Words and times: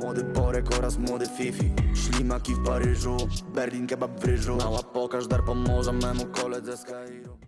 Młody 0.00 0.24
Borek 0.24 0.78
oraz 0.78 0.98
młody 0.98 1.26
Fifi 1.26 1.72
Ślimaki 1.94 2.54
w 2.54 2.64
Paryżu 2.64 3.16
Berlin 3.54 3.86
kebab 3.86 4.20
w 4.20 4.24
ryżu 4.24 4.56
Mała 4.56 4.82
pokaż 4.82 5.26
dar 5.26 5.44
pomoże 5.44 5.92
memu 5.92 6.26
koledze 6.26 6.76
z 6.76 6.84
Kairu 6.84 7.38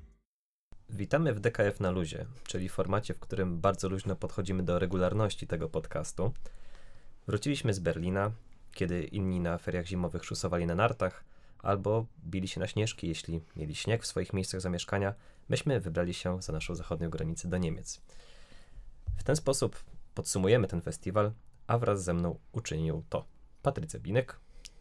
Witamy 0.91 1.35
w 1.35 1.41
DKF 1.41 1.81
na 1.81 1.91
luzie, 1.91 2.27
czyli 2.45 2.69
formacie, 2.69 3.15
w 3.15 3.19
którym 3.19 3.61
bardzo 3.61 3.89
luźno 3.89 4.17
podchodzimy 4.17 4.63
do 4.63 4.79
regularności 4.79 5.47
tego 5.47 5.69
podcastu. 5.69 6.33
Wróciliśmy 7.27 7.75
z 7.75 7.79
Berlina, 7.79 8.31
kiedy 8.73 9.05
inni 9.05 9.41
na 9.41 9.59
feriach 9.59 9.87
zimowych 9.87 10.25
szusowali 10.25 10.67
na 10.67 10.75
nartach 10.75 11.25
albo 11.59 12.07
bili 12.25 12.49
się 12.49 12.61
na 12.61 12.67
śnieżki, 12.67 13.09
jeśli 13.09 13.41
mieli 13.57 13.75
śnieg 13.75 14.03
w 14.03 14.07
swoich 14.07 14.33
miejscach 14.33 14.61
zamieszkania. 14.61 15.15
Myśmy 15.49 15.81
wybrali 15.81 16.15
się 16.15 16.43
za 16.43 16.53
naszą 16.53 16.75
zachodnią 16.75 17.11
granicę 17.11 17.49
do 17.49 17.59
Niemiec. 17.59 18.01
W 19.17 19.23
ten 19.23 19.37
sposób 19.37 19.85
podsumujemy 20.15 20.69
ten 20.69 20.81
festiwal, 20.81 21.33
a 21.67 21.79
wraz 21.79 22.05
ze 22.05 22.15
mną 22.15 22.39
uczynił 22.53 23.05
to 23.09 23.25
Patrycja 23.63 24.01
Binek, 24.01 24.37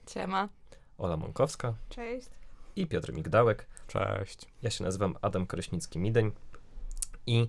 Ciema. 0.06 0.50
Ola 0.98 1.18
Mąkowska 1.18 1.74
Cześć. 1.90 2.30
i 2.76 2.88
Piotr 2.88 3.14
Migdałek. 3.14 3.68
Cześć. 3.88 4.46
Ja 4.62 4.70
się 4.70 4.84
nazywam 4.84 5.16
Adam 5.22 5.46
Krośnicki-Mideń 5.46 6.32
i 7.28 7.48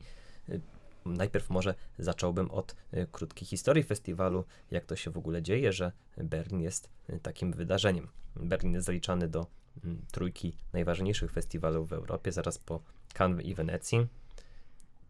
y, 0.49 0.61
najpierw 1.07 1.51
może 1.51 1.75
zacząłbym 1.99 2.51
od 2.51 2.77
y, 2.95 3.07
krótkiej 3.13 3.49
historii 3.49 3.83
festiwalu, 3.83 4.45
jak 4.71 4.87
to 4.87 4.97
się 4.97 5.11
w 5.11 5.19
ogóle 5.19 5.43
dzieje, 5.43 5.73
że 5.73 5.93
Berlin 6.17 6.61
jest 6.61 6.91
y, 7.11 7.21
takim 7.21 7.53
wydarzeniem. 7.53 8.09
Berlin 8.37 8.73
jest 8.73 8.87
zaliczany 8.87 9.29
do 9.29 9.47
mm, 9.85 10.03
trójki 10.13 10.57
najważniejszych 10.73 11.33
festiwalów 11.33 11.89
w 11.89 11.93
Europie, 11.93 12.33
zaraz 12.33 12.59
po 12.59 12.81
Cannes 13.19 13.47
i 13.47 13.55
Wenecji. 13.55 14.07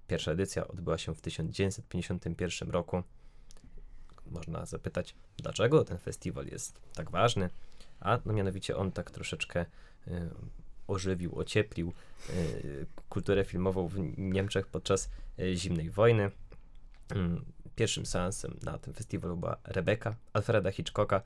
Pierwsza 0.06 0.32
edycja 0.32 0.68
odbyła 0.68 0.98
się 0.98 1.14
w 1.14 1.20
1951 1.20 2.70
roku. 2.70 3.02
Można 4.32 4.66
zapytać, 4.66 5.14
dlaczego 5.36 5.84
ten 5.84 5.98
festiwal 5.98 6.46
jest 6.46 6.80
tak 6.94 7.10
ważny, 7.10 7.50
a 8.00 8.18
no 8.24 8.32
mianowicie 8.32 8.76
on 8.76 8.92
tak 8.92 9.10
troszeczkę 9.10 9.66
y, 10.08 10.30
ożywił, 10.88 11.38
ocieplił 11.38 11.92
y, 12.30 12.86
kulturę 13.08 13.44
filmową 13.44 13.88
w 13.88 14.18
Niemczech 14.18 14.66
podczas 14.66 15.10
y, 15.38 15.56
zimnej 15.56 15.90
wojny. 15.90 16.30
Mm, 17.14 17.44
Pierwszym 17.76 18.06
seansem 18.06 18.58
na 18.62 18.78
tym 18.78 18.94
festiwalu 18.94 19.36
była 19.36 19.56
Rebeka 19.64 20.14
Alfreda 20.32 20.70
Hitchcocka, 20.70 21.22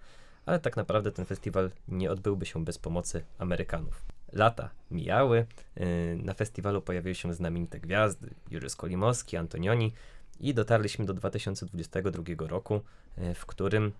ale 0.46 0.60
tak 0.60 0.76
naprawdę 0.76 1.12
ten 1.12 1.24
festiwal 1.24 1.70
nie 1.88 2.10
odbyłby 2.10 2.46
się 2.46 2.64
bez 2.64 2.78
pomocy 2.78 3.24
Amerykanów. 3.38 4.02
Lata 4.32 4.70
mijały, 4.90 5.46
y, 5.80 6.18
na 6.22 6.34
festiwalu 6.34 6.82
pojawiły 6.82 7.14
się 7.14 7.34
znamienite 7.34 7.80
gwiazdy, 7.80 8.34
Jury 8.50 8.70
Skolimowski, 8.70 9.36
Antonioni 9.36 9.92
i 10.40 10.54
dotarliśmy 10.54 11.04
do 11.04 11.14
2022 11.14 12.48
roku, 12.48 12.80
y, 13.18 13.34
w 13.34 13.46
którym 13.46 13.92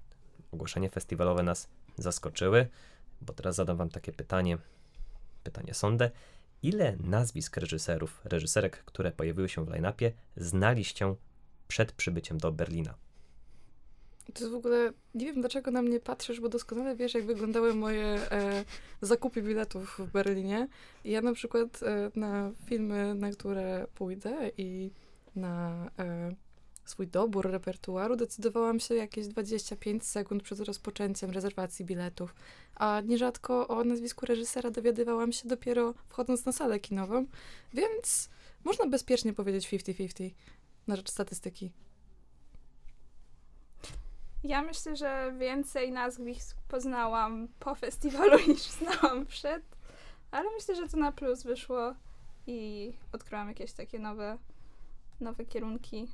ogłoszenia 0.52 0.88
festiwalowe 0.88 1.42
nas 1.42 1.68
zaskoczyły, 1.98 2.66
bo 3.20 3.32
teraz 3.32 3.56
zadam 3.56 3.76
wam 3.76 3.88
takie 3.88 4.12
pytanie, 4.12 4.58
pytanie 5.44 5.74
sądę. 5.74 6.10
Ile 6.62 6.96
nazwisk 7.00 7.56
reżyserów, 7.56 8.20
reżyserek, 8.24 8.84
które 8.84 9.12
pojawiły 9.12 9.48
się 9.48 9.64
w 9.64 9.68
line-upie, 9.68 10.12
znaliście 10.36 11.14
przed 11.68 11.92
przybyciem 11.92 12.38
do 12.38 12.52
Berlina? 12.52 12.94
To 14.34 14.40
jest 14.40 14.52
w 14.52 14.56
ogóle, 14.56 14.92
nie 15.14 15.26
wiem 15.26 15.40
dlaczego 15.40 15.70
na 15.70 15.82
mnie 15.82 16.00
patrzysz, 16.00 16.40
bo 16.40 16.48
doskonale 16.48 16.96
wiesz, 16.96 17.14
jak 17.14 17.26
wyglądały 17.26 17.74
moje 17.74 18.04
e, 18.04 18.64
zakupy 19.02 19.42
biletów 19.42 19.98
w 19.98 20.10
Berlinie. 20.10 20.68
I 21.04 21.10
Ja 21.10 21.22
na 21.22 21.32
przykład 21.32 21.82
e, 21.82 22.10
na 22.14 22.50
filmy, 22.66 23.14
na 23.14 23.30
które 23.30 23.86
pójdę 23.94 24.50
i 24.58 24.90
na 25.36 25.90
e, 25.98 26.30
swój 26.84 27.06
dobór 27.06 27.50
repertuaru 27.50 28.16
decydowałam 28.16 28.80
się 28.80 28.94
jakieś 28.94 29.26
25 29.26 30.04
sekund 30.04 30.42
przed 30.42 30.60
rozpoczęciem 30.60 31.30
rezerwacji 31.30 31.84
biletów. 31.84 32.34
A 32.74 33.00
nierzadko 33.04 33.68
o 33.68 33.84
nazwisku 33.84 34.26
reżysera 34.26 34.70
dowiadywałam 34.70 35.32
się 35.32 35.48
dopiero 35.48 35.94
wchodząc 36.08 36.46
na 36.46 36.52
salę 36.52 36.80
kinową, 36.80 37.26
więc 37.74 38.30
można 38.64 38.86
bezpiecznie 38.86 39.32
powiedzieć 39.32 39.68
50-50 39.68 40.30
na 40.86 40.96
rzecz 40.96 41.10
statystyki. 41.10 41.72
Ja 44.44 44.62
myślę, 44.62 44.96
że 44.96 45.34
więcej 45.38 45.92
nazwisk 45.92 46.56
poznałam 46.68 47.48
po 47.58 47.74
festiwalu 47.74 48.38
niż 48.48 48.62
znałam 48.62 49.26
przed, 49.26 49.62
ale 50.30 50.50
myślę, 50.54 50.76
że 50.76 50.88
to 50.88 50.96
na 50.96 51.12
plus 51.12 51.42
wyszło 51.42 51.94
i 52.46 52.92
odkryłam 53.12 53.48
jakieś 53.48 53.72
takie 53.72 53.98
nowe, 53.98 54.38
nowe 55.20 55.44
kierunki. 55.44 56.08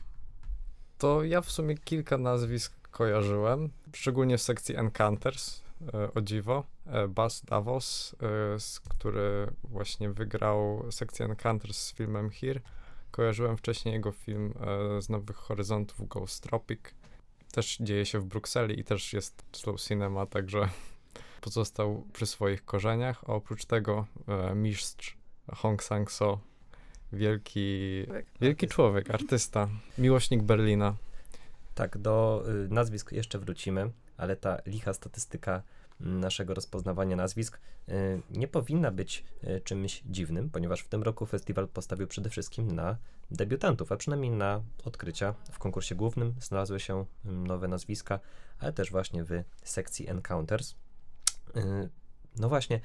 To 0.98 1.24
ja 1.24 1.40
w 1.40 1.50
sumie 1.50 1.78
kilka 1.78 2.18
nazwisk 2.18 2.88
kojarzyłem, 2.90 3.70
szczególnie 3.92 4.38
w 4.38 4.42
sekcji 4.42 4.76
Encounters, 4.76 5.62
e, 5.94 6.14
o 6.14 6.20
dziwo. 6.20 6.64
E, 6.86 7.08
Bas 7.08 7.44
Davos, 7.44 8.16
e, 8.22 8.88
który 8.88 9.52
właśnie 9.64 10.10
wygrał 10.10 10.86
sekcję 10.90 11.26
Encounters 11.26 11.78
z 11.78 11.94
filmem 11.94 12.30
Here. 12.30 12.60
Kojarzyłem 13.10 13.56
wcześniej 13.56 13.94
jego 13.94 14.12
film 14.12 14.54
z 15.00 15.08
Nowych 15.08 15.36
Horyzontów 15.36 16.08
Ghost 16.08 16.42
Tropic. 16.42 16.80
Też 17.52 17.78
dzieje 17.80 18.06
się 18.06 18.20
w 18.20 18.24
Brukseli 18.24 18.80
i 18.80 18.84
też 18.84 19.12
jest 19.12 19.42
slow 19.52 19.80
cinema, 19.80 20.26
także 20.26 20.69
pozostał 21.40 22.04
przy 22.12 22.26
swoich 22.26 22.64
korzeniach. 22.64 23.24
A 23.24 23.26
oprócz 23.26 23.64
tego 23.64 24.06
mistrz 24.54 25.16
Hong 25.52 25.82
Sang-so, 25.82 26.38
wielki, 27.12 28.06
wielki 28.41 28.67
Artysta. 28.67 28.75
człowiek, 28.75 29.11
artysta, 29.11 29.69
miłośnik 29.99 30.43
Berlina. 30.43 30.95
Tak, 31.75 31.99
do 31.99 32.45
y, 32.65 32.69
nazwisk 32.69 33.12
jeszcze 33.12 33.39
wrócimy, 33.39 33.91
ale 34.17 34.37
ta 34.37 34.59
licha 34.67 34.93
statystyka 34.93 35.62
mm, 36.00 36.21
naszego 36.21 36.55
rozpoznawania 36.55 37.17
nazwisk 37.17 37.61
y, 37.89 37.93
nie 38.31 38.49
powinna 38.49 38.91
być 38.91 39.25
y, 39.45 39.61
czymś 39.61 40.03
dziwnym, 40.06 40.50
ponieważ 40.50 40.81
w 40.81 40.89
tym 40.89 41.03
roku 41.03 41.27
festiwal 41.27 41.69
postawił 41.69 42.06
przede 42.06 42.31
wszystkim 42.31 42.73
na 42.73 42.97
debiutantów, 43.31 43.93
a 43.93 43.97
przynajmniej 43.97 44.31
na 44.31 44.62
odkrycia. 44.84 45.34
W 45.53 45.59
konkursie 45.59 45.94
głównym 45.94 46.34
znalazły 46.41 46.81
się 46.81 47.05
mm, 47.25 47.47
nowe 47.47 47.69
nazwiska, 47.69 48.21
ale 48.59 48.73
też 48.73 48.91
właśnie 48.91 49.25
w 49.25 49.31
sekcji 49.65 50.09
Encounters. 50.09 50.75
No 52.39 52.49
właśnie, 52.49 52.81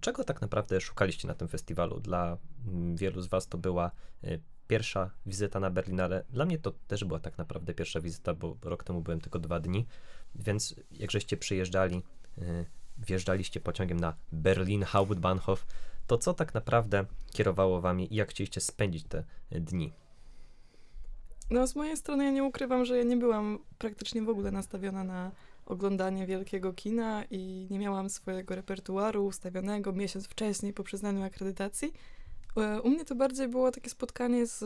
czego 0.00 0.24
tak 0.24 0.40
naprawdę 0.40 0.80
szukaliście 0.80 1.28
na 1.28 1.34
tym 1.34 1.48
festiwalu? 1.48 2.00
Dla 2.00 2.38
mm, 2.66 2.96
wielu 2.96 3.20
z 3.20 3.26
Was 3.26 3.48
to 3.48 3.58
była 3.58 3.90
y, 4.24 4.40
pierwsza 4.68 5.10
wizyta 5.26 5.60
na 5.60 5.70
Berlin, 5.70 6.00
ale 6.00 6.24
dla 6.30 6.44
mnie 6.44 6.58
to 6.58 6.72
też 6.88 7.04
była 7.04 7.20
tak 7.20 7.38
naprawdę 7.38 7.74
pierwsza 7.74 8.00
wizyta, 8.00 8.34
bo 8.34 8.56
rok 8.62 8.84
temu 8.84 9.00
byłem 9.00 9.20
tylko 9.20 9.38
dwa 9.38 9.60
dni, 9.60 9.86
więc 10.34 10.74
jak 10.90 11.10
żeście 11.10 11.36
przyjeżdżali, 11.36 12.02
y, 12.38 12.64
wjeżdżaliście 12.98 13.60
pociągiem 13.60 14.00
na 14.00 14.14
Berlin 14.32 14.82
Hauptbahnhof, 14.82 15.66
to 16.06 16.18
co 16.18 16.34
tak 16.34 16.54
naprawdę 16.54 17.04
kierowało 17.32 17.80
wami 17.80 18.12
i 18.12 18.16
jak 18.16 18.30
chcieliście 18.30 18.60
spędzić 18.60 19.04
te 19.04 19.24
y, 19.52 19.60
dni? 19.60 19.92
No, 21.50 21.66
z 21.66 21.76
mojej 21.76 21.96
strony 21.96 22.24
ja 22.24 22.30
nie 22.30 22.44
ukrywam, 22.44 22.84
że 22.84 22.98
ja 22.98 23.04
nie 23.04 23.16
byłam 23.16 23.58
praktycznie 23.78 24.22
w 24.22 24.28
ogóle 24.28 24.50
nastawiona 24.50 25.04
na 25.04 25.30
oglądanie 25.70 26.26
wielkiego 26.26 26.72
kina 26.72 27.24
i 27.30 27.66
nie 27.70 27.78
miałam 27.78 28.10
swojego 28.10 28.54
repertuaru 28.54 29.26
ustawionego 29.26 29.92
miesiąc 29.92 30.26
wcześniej 30.26 30.72
po 30.72 30.82
przyznaniu 30.82 31.24
akredytacji. 31.24 31.92
E, 32.56 32.80
U 32.82 32.90
mnie 32.90 33.04
to 33.04 33.14
bardziej 33.14 33.48
było 33.48 33.70
takie 33.70 33.90
spotkanie 33.90 34.46
z, 34.46 34.64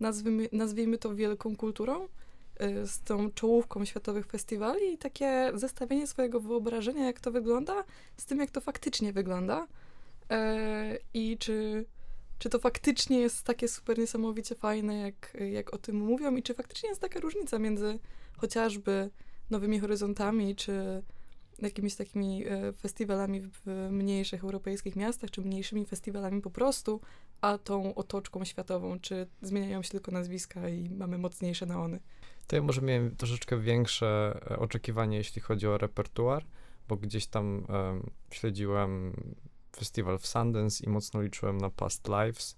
nazwijmy, 0.00 0.48
nazwijmy 0.52 0.98
to, 0.98 1.14
wielką 1.14 1.56
kulturą, 1.56 2.08
e, 2.56 2.86
z 2.86 3.00
tą 3.00 3.30
czołówką 3.30 3.84
światowych 3.84 4.26
festiwali 4.26 4.92
i 4.92 4.98
takie 4.98 5.52
zestawienie 5.54 6.06
swojego 6.06 6.40
wyobrażenia, 6.40 7.06
jak 7.06 7.20
to 7.20 7.30
wygląda, 7.30 7.84
z 8.16 8.24
tym, 8.24 8.38
jak 8.38 8.50
to 8.50 8.60
faktycznie 8.60 9.12
wygląda. 9.12 9.66
E, 10.30 10.98
I 11.14 11.38
czy 11.38 11.84
czy 12.38 12.50
to 12.50 12.58
faktycznie 12.58 13.20
jest 13.20 13.42
takie 13.42 13.68
super 13.68 13.98
niesamowicie 13.98 14.54
fajne, 14.54 14.98
jak, 14.98 15.36
jak 15.50 15.74
o 15.74 15.78
tym 15.78 15.96
mówią, 15.96 16.36
i 16.36 16.42
czy 16.42 16.54
faktycznie 16.54 16.88
jest 16.88 17.00
taka 17.00 17.20
różnica 17.20 17.58
między 17.58 17.98
chociażby 18.36 19.10
Nowymi 19.50 19.78
Horyzontami, 19.78 20.56
czy 20.56 21.02
jakimiś 21.62 21.94
takimi 21.94 22.44
e, 22.46 22.72
festiwalami 22.72 23.40
w, 23.40 23.88
mniejszych 23.90 24.44
europejskich 24.44 24.96
miastach, 24.96 25.30
czy 25.30 25.40
mniejszymi 25.40 25.86
festiwalami 25.86 26.42
po 26.42 26.50
prostu, 26.50 27.00
a 27.40 27.58
tą 27.58 27.94
otoczką 27.94 28.44
światową, 28.44 29.00
czy 29.00 29.26
zmieniają 29.42 29.82
się 29.82 29.90
tylko 29.90 30.12
nazwiska 30.12 30.68
i 30.68 30.90
mamy 30.90 31.18
mocniejsze 31.18 31.66
neony. 31.66 32.00
To 32.46 32.56
ja 32.56 32.62
może 32.62 32.82
miałem 32.82 33.16
troszeczkę 33.16 33.60
większe 33.60 34.40
e, 34.50 34.58
oczekiwanie, 34.58 35.16
jeśli 35.16 35.42
chodzi 35.42 35.66
o 35.66 35.78
repertuar, 35.78 36.44
bo 36.88 36.96
gdzieś 36.96 37.26
tam 37.26 37.66
em, 37.68 38.10
śledziłem 38.30 39.12
festiwal 39.76 40.18
w 40.18 40.26
Sundance 40.26 40.84
i 40.84 40.88
mocno 40.88 41.22
liczyłem 41.22 41.58
na 41.58 41.70
Past 41.70 42.08
Lives. 42.08 42.56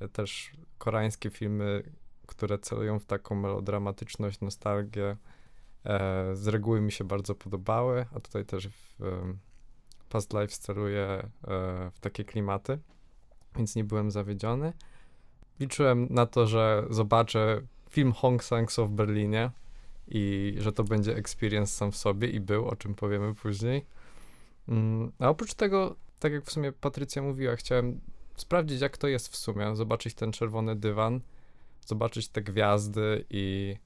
E, 0.00 0.08
Też 0.08 0.52
koreańskie 0.78 1.30
filmy, 1.30 1.82
które 2.26 2.58
celują 2.58 2.98
w 2.98 3.04
taką 3.04 3.34
melodramatyczność, 3.34 4.40
nostalgię, 4.40 5.16
z 6.32 6.46
reguły 6.46 6.80
mi 6.80 6.92
się 6.92 7.04
bardzo 7.04 7.34
podobały, 7.34 8.06
a 8.14 8.20
tutaj 8.20 8.44
też 8.44 8.68
w 8.68 8.98
Past 10.08 10.32
Lives 10.32 10.58
celuje 10.58 11.02
e, 11.02 11.30
w 11.92 12.00
takie 12.00 12.24
klimaty, 12.24 12.78
więc 13.56 13.76
nie 13.76 13.84
byłem 13.84 14.10
zawiedziony. 14.10 14.72
Liczyłem 15.60 16.06
na 16.10 16.26
to, 16.26 16.46
że 16.46 16.84
zobaczę 16.90 17.60
film 17.90 18.12
Hong 18.12 18.44
Sang-so 18.44 18.86
w 18.86 18.92
Berlinie 18.92 19.50
i 20.08 20.54
że 20.58 20.72
to 20.72 20.84
będzie 20.84 21.16
experience 21.16 21.72
sam 21.72 21.92
w 21.92 21.96
sobie 21.96 22.28
i 22.28 22.40
był, 22.40 22.68
o 22.68 22.76
czym 22.76 22.94
powiemy 22.94 23.34
później. 23.34 23.84
Mm, 24.68 25.12
A 25.18 25.28
oprócz 25.28 25.54
tego, 25.54 25.96
tak 26.18 26.32
jak 26.32 26.44
w 26.44 26.52
sumie 26.52 26.72
Patrycja 26.72 27.22
mówiła, 27.22 27.56
chciałem 27.56 28.00
sprawdzić, 28.36 28.80
jak 28.80 28.98
to 28.98 29.08
jest 29.08 29.28
w 29.28 29.36
sumie, 29.36 29.76
zobaczyć 29.76 30.14
ten 30.14 30.32
czerwony 30.32 30.76
dywan, 30.76 31.20
zobaczyć 31.86 32.28
te 32.28 32.42
gwiazdy 32.42 33.24
i 33.30 33.76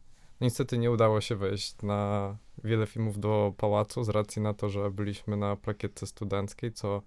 niestety 0.43 0.79
nie 0.79 0.91
udało 0.91 1.21
się 1.21 1.37
wejść 1.37 1.83
na 1.83 2.37
wiele 2.65 2.87
filmów 2.87 3.19
do 3.19 3.55
pałacu 3.56 4.05
z 4.05 4.09
racji 4.09 4.43
na 4.43 4.55
to, 4.55 4.69
że 4.69 4.91
byliśmy 4.91 5.37
na 5.37 5.56
plakietce 5.56 6.06
studenckiej, 6.06 6.73
co 6.73 7.03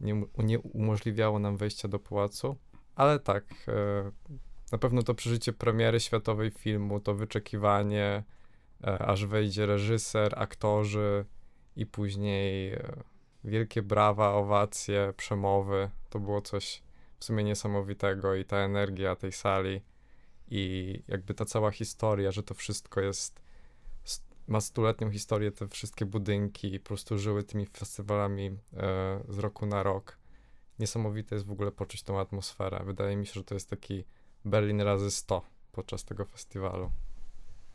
nie, 0.00 0.24
nie 0.38 0.58
umożliwiało 0.58 1.38
nam 1.38 1.56
wejścia 1.56 1.88
do 1.88 1.98
pałacu. 1.98 2.56
Ale 2.94 3.18
tak, 3.18 3.44
e, 3.68 4.10
na 4.72 4.78
pewno 4.78 5.02
to 5.02 5.14
przeżycie 5.14 5.52
premiery 5.52 6.00
światowej 6.00 6.50
filmu, 6.50 7.00
to 7.00 7.14
wyczekiwanie, 7.14 8.24
e, 8.84 8.98
aż 8.98 9.26
wejdzie 9.26 9.66
reżyser, 9.66 10.34
aktorzy 10.36 11.24
i 11.76 11.86
później 11.86 12.72
e, 12.72 13.02
wielkie 13.44 13.82
brawa, 13.82 14.34
owacje, 14.34 15.12
przemowy. 15.16 15.90
To 16.10 16.18
było 16.18 16.40
coś 16.40 16.82
w 17.18 17.24
sumie 17.24 17.44
niesamowitego 17.44 18.34
i 18.34 18.44
ta 18.44 18.56
energia 18.56 19.16
tej 19.16 19.32
sali 19.32 19.80
i 20.50 21.02
jakby 21.08 21.34
ta 21.34 21.44
cała 21.44 21.70
historia, 21.70 22.30
że 22.30 22.42
to 22.42 22.54
wszystko 22.54 23.00
jest, 23.00 23.40
ma 24.48 24.60
stuletnią 24.60 25.10
historię, 25.10 25.52
te 25.52 25.68
wszystkie 25.68 26.06
budynki 26.06 26.80
po 26.80 26.86
prostu 26.88 27.18
żyły 27.18 27.42
tymi 27.42 27.66
festiwalami 27.66 28.46
e, 28.46 28.54
z 29.28 29.38
roku 29.38 29.66
na 29.66 29.82
rok. 29.82 30.18
Niesamowite 30.78 31.34
jest 31.34 31.46
w 31.46 31.52
ogóle 31.52 31.72
poczuć 31.72 32.02
tą 32.02 32.20
atmosferę. 32.20 32.82
Wydaje 32.84 33.16
mi 33.16 33.26
się, 33.26 33.32
że 33.32 33.44
to 33.44 33.54
jest 33.54 33.70
taki 33.70 34.04
Berlin 34.44 34.80
razy 34.80 35.10
100 35.10 35.42
podczas 35.72 36.04
tego 36.04 36.24
festiwalu. 36.24 36.90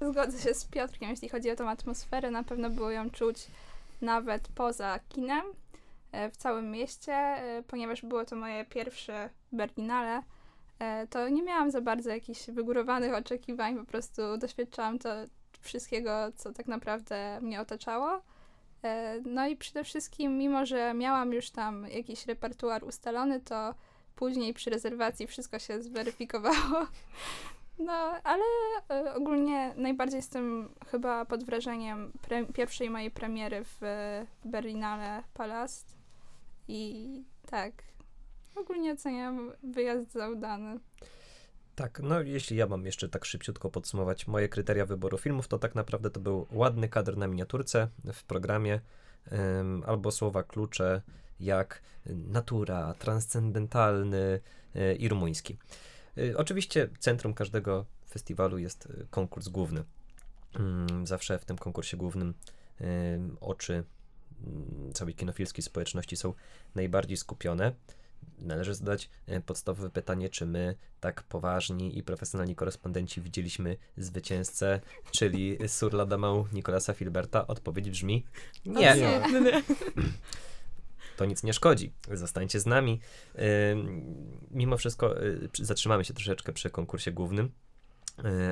Zgodzę 0.02 0.40
się 0.40 0.54
z 0.54 0.66
Piotrkiem, 0.66 1.10
jeśli 1.10 1.30
chodzi 1.30 1.52
o 1.52 1.56
tą 1.56 1.70
atmosferę. 1.70 2.32
Na 2.32 2.44
pewno 2.44 2.70
było 2.70 2.92
ją 2.92 3.10
czuć 3.10 3.48
nawet 4.02 4.48
poza 4.48 5.00
kinem, 5.10 5.46
e, 6.12 6.32
w 6.32 6.38
całym 6.38 6.72
mieście, 6.72 7.14
e, 7.14 7.64
ponieważ 7.68 8.02
było 8.02 8.26
to 8.26 8.36
moje 8.36 8.66
pierwsze 8.66 9.30
Berlinale. 9.52 10.24
E, 10.80 11.08
To 11.08 11.30
nie 11.30 11.44
miałam 11.44 11.72
za 11.72 11.82
bardzo 11.82 12.10
jakichś 12.10 12.50
wygórowanych 12.50 13.14
oczekiwań, 13.14 13.78
po 13.78 13.86
prostu 13.86 14.38
doświadczałam 14.38 15.00
to 15.00 15.10
wszystkiego, 15.62 16.32
co 16.36 16.54
tak 16.54 16.68
naprawdę 16.68 17.40
mnie 17.42 17.62
otaczało. 17.62 18.22
E, 18.84 19.20
No 19.26 19.48
i 19.48 19.56
przede 19.56 19.84
wszystkim, 19.84 20.38
mimo 20.38 20.66
że 20.66 20.94
miałam 20.94 21.34
już 21.34 21.50
tam 21.50 21.88
jakiś 21.88 22.26
repertuar 22.26 22.84
ustalony, 22.84 23.40
to 23.42 23.76
później 24.16 24.54
przy 24.54 24.70
rezerwacji 24.70 25.28
wszystko 25.28 25.60
się 25.60 25.82
zweryfikowało. 25.84 26.88
No, 27.80 27.94
ale 28.24 28.44
e, 28.90 29.14
ogólnie 29.14 29.74
najbardziej 29.78 30.18
jestem 30.18 30.70
chyba 30.92 31.26
pod 31.26 31.44
wrażeniem 31.44 32.12
pre- 32.28 32.54
pierwszej 32.54 32.90
mojej 32.90 33.12
premiery 33.12 33.64
w 33.64 33.80
Berlinale 34.46 35.24
Palast. 35.34 35.96
I 36.68 37.10
tak, 37.50 37.72
ogólnie 38.56 38.92
oceniam 38.94 39.52
wyjazd 39.64 40.12
za 40.12 40.30
udany. 40.30 40.80
Tak, 41.76 42.00
no 42.04 42.22
jeśli 42.22 42.58
ja 42.58 42.68
mam 42.68 42.86
jeszcze 42.86 43.10
tak 43.10 43.26
szybciutko 43.26 43.70
podsumować 43.70 44.28
moje 44.28 44.50
kryteria 44.50 44.86
wyboru 44.86 45.18
filmów, 45.18 45.48
to 45.48 45.60
tak 45.60 45.76
naprawdę 45.76 46.10
to 46.10 46.20
był 46.20 46.48
ładny 46.52 46.90
kadr 46.90 47.18
na 47.18 47.28
miniaturce 47.28 47.88
w 48.14 48.24
programie, 48.24 48.80
em, 49.32 49.84
albo 49.86 50.12
słowa 50.12 50.44
klucze 50.44 51.02
jak 51.40 51.82
natura, 52.06 52.94
transcendentalny 52.94 54.40
e, 54.76 54.96
i 54.96 55.10
rumuński. 55.10 55.58
E, 56.18 56.38
Oczywiście 56.38 56.90
centrum 57.00 57.34
każdego 57.34 57.86
festiwalu 58.10 58.58
jest 58.58 58.86
e, 58.86 59.06
konkurs 59.10 59.48
główny. 59.48 59.84
Mm, 60.56 61.08
Zawsze 61.08 61.40
w 61.40 61.46
tym 61.46 61.58
konkursie 61.58 61.98
głównym 61.98 62.34
oczy 63.42 63.74
mm, 63.74 64.94
całej 64.94 65.16
kinofilskiej 65.16 65.64
społeczności 65.64 66.16
są 66.16 66.34
najbardziej 66.76 67.18
skupione. 67.18 67.74
Należy 68.38 68.76
zadać 68.76 69.10
e, 69.28 69.42
podstawowe 69.42 69.90
pytanie, 69.90 70.30
czy 70.30 70.46
my, 70.46 70.76
tak 71.00 71.24
poważni 71.24 71.98
i 71.98 72.04
profesjonalni 72.04 72.56
korespondenci, 72.56 73.22
widzieliśmy 73.22 73.78
zwycięzcę, 73.98 74.82
czyli 75.12 75.58
Sur 75.68 75.94
Ladamą 75.94 76.46
Nicolasa 76.54 76.94
Filberta? 76.94 77.48
Odpowiedź 77.48 77.90
brzmi 77.90 78.26
nie. 78.66 78.96
Nie. 78.96 79.22
To 81.18 81.26
nic 81.26 81.44
nie 81.44 81.54
szkodzi. 81.54 81.94
Zostańcie 82.12 82.60
z 82.60 82.66
nami. 82.66 83.00
Ym, 83.72 84.04
Mimo 84.52 84.78
wszystko 84.78 85.16
przy- 85.52 85.66
zatrzymamy 85.66 86.06
się 86.06 86.14
troszeczkę 86.14 86.54
przy 86.54 86.70
konkursie 86.70 87.12
głównym. 87.12 87.52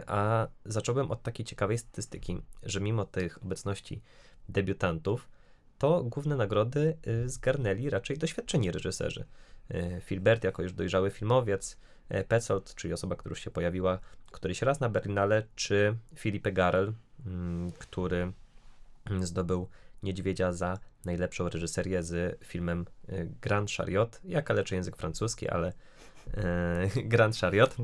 A 0.07 0.47
zacząłem 0.65 1.11
od 1.11 1.23
takiej 1.23 1.45
ciekawej 1.45 1.77
statystyki, 1.77 2.41
że 2.63 2.81
mimo 2.81 3.05
tych 3.05 3.43
obecności 3.43 4.01
debiutantów, 4.49 5.29
to 5.77 6.03
główne 6.03 6.35
nagrody 6.35 6.97
y, 7.07 7.29
zgarnęli 7.29 7.89
raczej 7.89 8.17
doświadczeni 8.17 8.71
reżyserzy. 8.71 9.25
Y, 9.71 10.01
Filbert 10.01 10.43
jako 10.43 10.63
już 10.63 10.73
dojrzały 10.73 11.11
filmowiec, 11.11 11.77
y, 12.11 12.23
Petzold, 12.23 12.75
czyli 12.75 12.93
osoba, 12.93 13.15
która 13.15 13.31
już 13.31 13.39
się 13.39 13.51
pojawiła 13.51 13.99
któryś 14.31 14.61
raz 14.61 14.79
na 14.79 14.89
Berlinale, 14.89 15.43
czy 15.55 15.97
Philippe 16.15 16.51
Garel, 16.51 16.93
mm, 17.25 17.71
który 17.71 18.33
mm, 19.05 19.25
zdobył 19.25 19.67
Niedźwiedzia 20.03 20.51
za 20.51 20.79
najlepszą 21.05 21.49
reżyserię 21.49 22.03
z 22.03 22.39
filmem 22.45 22.85
y, 23.09 23.31
Grand 23.41 23.71
Chariot. 23.71 24.21
Ja 24.23 24.41
kaleczę 24.41 24.75
język 24.75 24.97
francuski, 24.97 25.49
ale 25.49 25.73
e, 26.33 26.87
Grand 27.11 27.37
Chariot. 27.37 27.75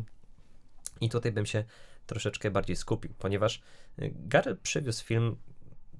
I 1.02 1.10
tutaj 1.10 1.32
bym 1.32 1.46
się 1.46 1.64
troszeczkę 2.06 2.52
bardziej 2.52 2.76
skupił, 2.76 3.14
ponieważ 3.20 3.62
Garel 3.98 4.58
przywiózł 4.58 5.06
film 5.06 5.36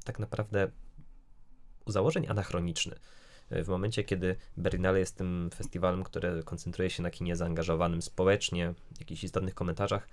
tak 0.04 0.20
naprawdę 0.20 0.72
u 1.86 1.92
założeń 1.92 2.28
anachroniczny. 2.28 2.96
W 3.52 3.68
momencie, 3.68 4.04
kiedy 4.04 4.36
Berlinale 4.58 5.00
jest 5.00 5.18
tym 5.18 5.50
festiwalem, 5.56 6.04
który 6.04 6.44
koncentruje 6.44 6.90
się 6.90 7.04
na 7.04 7.12
kinie 7.12 7.36
zaangażowanym 7.36 8.02
społecznie, 8.02 8.74
w 8.96 9.00
jakichś 9.00 9.24
istotnych 9.24 9.56
komentarzach, 9.56 10.08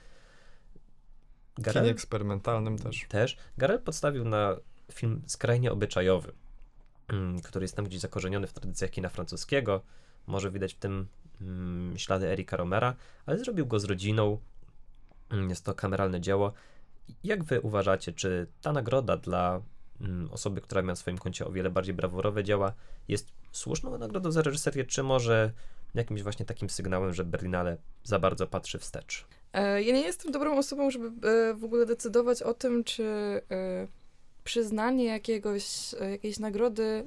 W 1.59 1.73
kinie 1.73 1.91
eksperymentalnym 1.91 2.79
też. 2.79 3.05
też. 3.09 3.37
Garel 3.59 3.83
podstawił 3.83 4.25
na 4.25 4.57
film 4.93 5.23
skrajnie 5.27 5.73
obyczajowy, 5.73 6.33
mm, 7.09 7.41
który 7.41 7.65
jest 7.65 7.77
tam 7.77 7.85
gdzieś 7.85 8.01
zakorzeniony 8.01 8.47
w 8.47 8.53
tradycjach 8.53 8.91
kina 8.91 9.09
francuskiego. 9.09 9.83
Może 10.27 10.51
widać 10.51 10.75
w 10.75 10.79
tym 10.79 11.07
mm, 11.41 11.99
ślady 11.99 12.27
Erika 12.29 12.57
Romera, 12.57 12.95
ale 13.27 13.39
zrobił 13.39 13.67
go 13.67 13.81
z 13.81 13.85
rodziną. 13.85 14.39
Mm, 15.31 15.51
Jest 15.51 15.65
to 15.65 15.75
kameralne 15.75 16.21
dzieło. 16.21 16.53
Jak 17.25 17.45
wy 17.45 17.61
uważacie, 17.61 18.13
czy 18.13 18.47
ta 18.63 18.73
nagroda 18.73 19.17
dla 19.17 19.63
mm, 20.01 20.29
osoby, 20.33 20.61
która 20.61 20.83
miała 20.83 20.95
w 20.95 20.99
swoim 20.99 21.19
koncie 21.19 21.47
o 21.47 21.53
wiele 21.53 21.71
bardziej 21.71 21.95
brawurowe 21.95 22.45
dzieła, 22.45 22.73
jest 23.09 23.33
słuszną 23.57 23.99
nagrodą 23.99 24.33
za 24.33 24.43
reżyserię, 24.43 24.85
czy 24.85 25.03
może 25.03 25.53
jakimś 25.95 26.23
właśnie 26.23 26.47
takim 26.47 26.71
sygnałem, 26.71 27.13
że 27.13 27.25
Berlinale 27.25 27.77
za 28.05 28.19
bardzo 28.19 28.47
patrzy 28.47 28.79
wstecz? 28.79 29.27
E, 29.53 29.83
Ja 29.83 29.95
nie 29.95 30.01
jestem 30.01 30.33
dobrą 30.33 30.59
osobą, 30.59 30.91
żeby 30.91 31.29
e, 31.29 31.55
w 31.55 31.65
ogóle 31.65 31.87
decydować 31.87 32.43
o 32.43 32.55
tym, 32.55 32.85
czy 32.85 33.05
e, 33.05 33.87
przyznanie 34.45 35.05
jakiegoś, 35.05 35.93
jakiejś 36.11 36.39
nagrody 36.39 37.07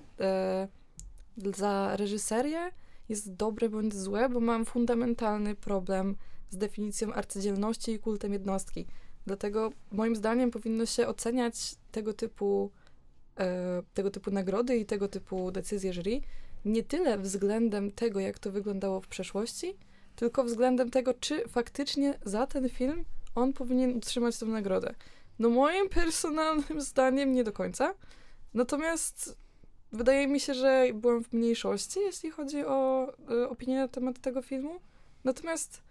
za 1.55 1.95
reżyserię 1.95 2.71
jest 3.09 3.33
dobre 3.33 3.69
bądź 3.69 3.95
złe, 3.95 4.29
bo 4.29 4.39
mam 4.39 4.65
fundamentalny 4.65 5.55
problem 5.55 6.15
z 6.49 6.57
definicją 6.57 7.13
arcydzielności 7.13 7.91
i 7.91 7.99
kultem 7.99 8.33
jednostki. 8.33 8.85
Dlatego 9.25 9.71
moim 9.91 10.15
zdaniem 10.15 10.51
powinno 10.51 10.85
się 10.85 11.07
oceniać 11.07 11.75
tego 11.91 12.13
typu, 12.13 12.71
tego 13.93 14.11
typu 14.11 14.31
nagrody 14.31 14.77
i 14.77 14.85
tego 14.85 15.07
typu 15.07 15.51
decyzje 15.51 15.93
jury 15.93 16.21
nie 16.65 16.83
tyle 16.83 17.17
względem 17.17 17.91
tego, 17.91 18.19
jak 18.19 18.39
to 18.39 18.51
wyglądało 18.51 19.01
w 19.01 19.07
przeszłości, 19.07 19.75
tylko 20.15 20.43
względem 20.43 20.89
tego, 20.89 21.13
czy 21.13 21.47
faktycznie 21.49 22.19
za 22.25 22.47
ten 22.47 22.69
film 22.69 23.05
on 23.35 23.53
powinien 23.53 23.97
utrzymać 23.97 24.37
tę 24.37 24.45
nagrodę. 24.45 24.95
No 25.39 25.49
moim 25.49 25.89
personalnym 25.89 26.81
zdaniem 26.91 27.33
nie 27.33 27.43
do 27.43 27.53
końca. 27.53 27.93
Natomiast 28.53 29.37
wydaje 29.91 30.27
mi 30.27 30.39
się, 30.39 30.53
że 30.53 30.85
byłam 30.93 31.23
w 31.23 31.33
mniejszości, 31.33 31.99
jeśli 31.99 32.31
chodzi 32.31 32.65
o 32.65 33.07
y, 33.31 33.49
opinię 33.49 33.77
na 33.77 33.87
temat 33.87 34.19
tego 34.19 34.41
filmu. 34.41 34.79
Natomiast, 35.23 35.81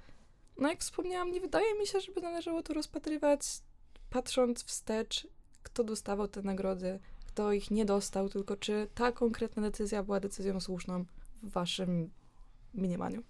no 0.59 0.69
jak 0.69 0.81
wspomniałam, 0.81 1.33
nie 1.33 1.41
wydaje 1.41 1.75
mi 1.75 1.87
się, 1.87 2.01
żeby 2.01 2.21
należało 2.21 2.63
to 2.63 2.75
rozpatrywać 2.75 3.41
patrząc 4.11 4.65
wstecz, 4.65 5.27
kto 5.63 5.85
dostawał 5.85 6.29
te 6.29 6.43
nagrody, 6.43 6.99
kto 7.39 7.53
ich 7.53 7.71
nie 7.71 7.85
dostał, 7.85 8.29
tylko 8.29 8.57
czy 8.57 8.89
ta 8.95 9.13
konkretna 9.13 9.63
decyzja 9.63 10.03
była 10.03 10.21
decyzją 10.21 10.61
słuszną 10.61 11.05
w 11.43 11.51
waszym 11.51 12.11
mniemaniu. 12.75 13.23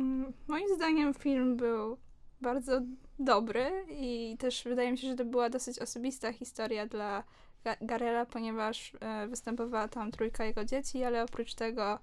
Mm, 0.00 0.32
Moim 0.48 0.74
zdaniem 0.76 1.14
film 1.14 1.56
był 1.56 1.96
bardzo 2.40 2.80
dobry 3.18 3.70
i 3.90 4.36
też 4.38 4.64
wydaje 4.64 4.92
mi 4.92 4.98
się, 4.98 5.08
że 5.08 5.14
to 5.14 5.24
była 5.24 5.50
dosyć 5.50 5.78
osobista 5.78 6.32
historia 6.32 6.86
dla 6.86 7.24
Ga- 7.64 7.86
Garela, 7.86 8.26
ponieważ 8.26 8.92
e, 9.00 9.28
występowała 9.28 9.88
tam 9.88 10.10
trójka 10.10 10.44
jego 10.44 10.64
dzieci, 10.64 11.04
ale 11.04 11.24
oprócz 11.24 11.54
tego 11.54 11.98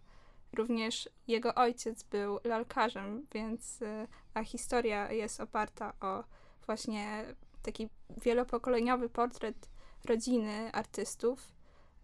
również 0.54 1.10
jego 1.28 1.56
ojciec 1.56 2.04
był 2.04 2.40
lalkarzem, 2.44 3.26
więc 3.34 3.82
e, 3.82 4.08
a 4.34 4.44
historia 4.44 5.12
jest 5.12 5.42
oparta 5.42 5.94
o 6.02 6.24
właśnie 6.66 7.26
taki 7.62 7.90
wielopokoleniowy 8.22 9.10
portret 9.10 9.70
rodziny 10.06 10.72
artystów 10.72 11.52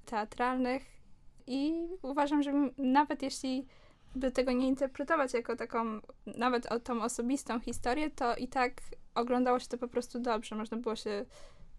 teatralnych 0.06 0.84
i 1.48 1.88
uważam, 2.02 2.44
że 2.44 2.70
nawet 2.78 3.24
jeśli 3.24 3.66
by 4.16 4.32
tego 4.32 4.52
nie 4.52 4.68
interpretować 4.68 5.34
jako 5.34 5.56
taką, 5.56 6.00
nawet 6.25 6.66
o 6.66 6.80
tą 6.80 7.04
osobistą 7.04 7.60
historię, 7.60 8.12
to 8.12 8.36
i 8.36 8.48
tak 8.48 8.82
oglądało 9.16 9.60
się 9.60 9.68
to 9.68 9.78
po 9.78 9.88
prostu 9.88 10.20
dobrze. 10.20 10.56
Można 10.56 10.78
było 10.78 10.96
się 10.96 11.25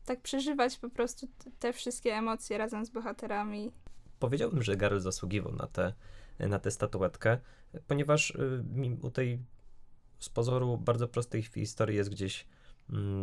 tak 0.05 0.21
przeżywać 0.21 0.79
po 0.79 0.91
prostu 0.91 1.29
te 1.59 1.73
wszystkie 1.73 2.15
emocje 2.15 2.59
razem 2.59 2.85
z 2.85 2.91
bohaterami. 2.91 3.73
Powiedziałbym, 4.19 4.63
że 4.63 4.77
Garel 4.77 5.01
zasługiwał 5.01 5.53
na 5.53 5.67
tę 5.67 5.93
na 6.39 6.59
tę 6.59 6.71
statuetkę, 6.71 7.39
ponieważ 7.87 8.31
y, 8.31 8.65
u 9.03 9.11
tej 9.11 9.39
z 10.19 10.29
pozoru 10.29 10.79
bardzo 10.79 11.09
prostej 11.09 11.43
historii 11.43 11.97
jest 11.97 12.11
gdzieś 12.11 12.47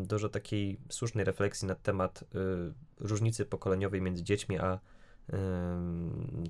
dużo 0.03 0.29
takiej 0.29 0.79
słusznej 0.89 1.25
refleksji 1.25 1.67
na 1.67 1.75
temat 1.75 2.22
y, 2.22 2.25
różnicy 3.00 3.46
pokoleniowej 3.46 4.01
między 4.01 4.24
dziećmi, 4.24 4.60
a 4.60 4.79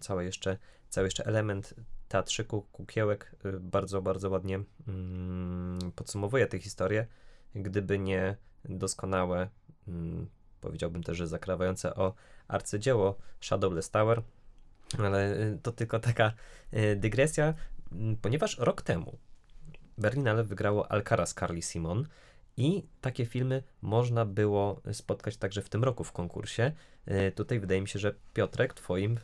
cały 0.01 0.25
jeszcze, 0.25 0.57
cały 0.89 1.07
jeszcze 1.07 1.25
element 1.25 1.73
teatrzyku, 2.07 2.61
kukiełek 2.61 3.35
y, 3.45 3.59
bardzo, 3.59 4.01
bardzo 4.01 4.29
ładnie 4.29 4.63
mm, 4.87 5.91
podsumowuje 5.95 6.47
tę 6.47 6.59
historię. 6.59 7.07
Gdyby 7.55 7.99
nie 7.99 8.37
doskonałe, 8.65 9.49
mm, 9.87 10.27
powiedziałbym 10.61 11.03
też, 11.03 11.17
że 11.17 11.27
zakrawające 11.27 11.95
o 11.95 12.13
arcydzieło 12.47 13.17
Shadowless 13.41 13.89
Tower, 13.89 14.21
ale 14.99 15.37
y, 15.37 15.59
to 15.61 15.71
tylko 15.71 15.99
taka 15.99 16.33
dygresja, 16.95 17.53
mm, 17.91 18.17
ponieważ 18.17 18.57
rok 18.57 18.81
temu 18.81 19.17
Berlinale 19.97 20.43
wygrało 20.43 20.91
Alcaraz 20.91 21.33
Carly 21.33 21.61
Simon 21.61 22.07
i 22.57 22.83
takie 23.01 23.25
filmy 23.25 23.63
można 23.81 24.25
było 24.25 24.81
spotkać 24.91 25.37
także 25.37 25.61
w 25.61 25.69
tym 25.69 25.83
roku 25.83 26.03
w 26.03 26.11
konkursie. 26.11 26.71
Y, 27.07 27.31
Tutaj 27.31 27.59
wydaje 27.59 27.81
mi 27.81 27.87
się, 27.87 27.99
że 27.99 28.15
Piotrek, 28.33 28.73
twoim 28.73 29.19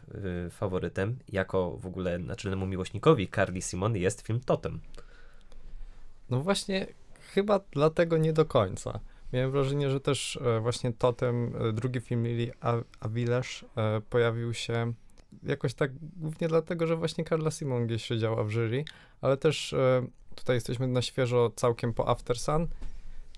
y, 0.48 0.50
faworytem, 0.50 1.20
jako 1.30 1.78
w 1.78 1.86
ogóle 1.86 2.20
naczelnemu 2.20 2.66
miłośnikowi 2.66 3.28
Carly 3.30 3.62
Simon 3.62 3.96
jest 3.96 4.22
film 4.22 4.40
Totem. 4.40 4.80
No 6.30 6.40
właśnie, 6.42 6.88
chyba 7.34 7.60
dlatego 7.72 8.18
nie 8.18 8.34
do 8.34 8.46
końca. 8.46 9.00
Miałem 9.34 9.52
wrażenie, 9.52 9.90
że 9.90 10.00
też 10.00 10.40
e, 10.42 10.60
właśnie 10.60 10.94
Totem, 10.94 11.56
e, 11.70 11.74
drugi 11.74 12.00
film 12.00 12.24
Lili 12.28 12.52
A- 12.62 12.82
Avilés 13.02 13.66
e, 13.78 14.02
pojawił 14.02 14.54
się 14.54 14.94
jakoś 15.44 15.74
tak 15.74 15.92
głównie 16.18 16.48
dlatego, 16.48 16.88
że 16.88 16.96
właśnie 16.96 17.24
Carla 17.24 17.52
Simon 17.52 17.88
gdzieś 17.88 18.06
siedziała 18.06 18.44
w 18.44 18.50
jury, 18.52 18.84
ale 19.22 19.38
też 19.38 19.74
e, 19.74 20.08
tutaj 20.36 20.56
jesteśmy 20.56 20.88
na 20.88 21.02
świeżo 21.02 21.52
całkiem 21.56 21.94
po 21.94 22.10
After 22.10 22.40
Sun. 22.40 22.68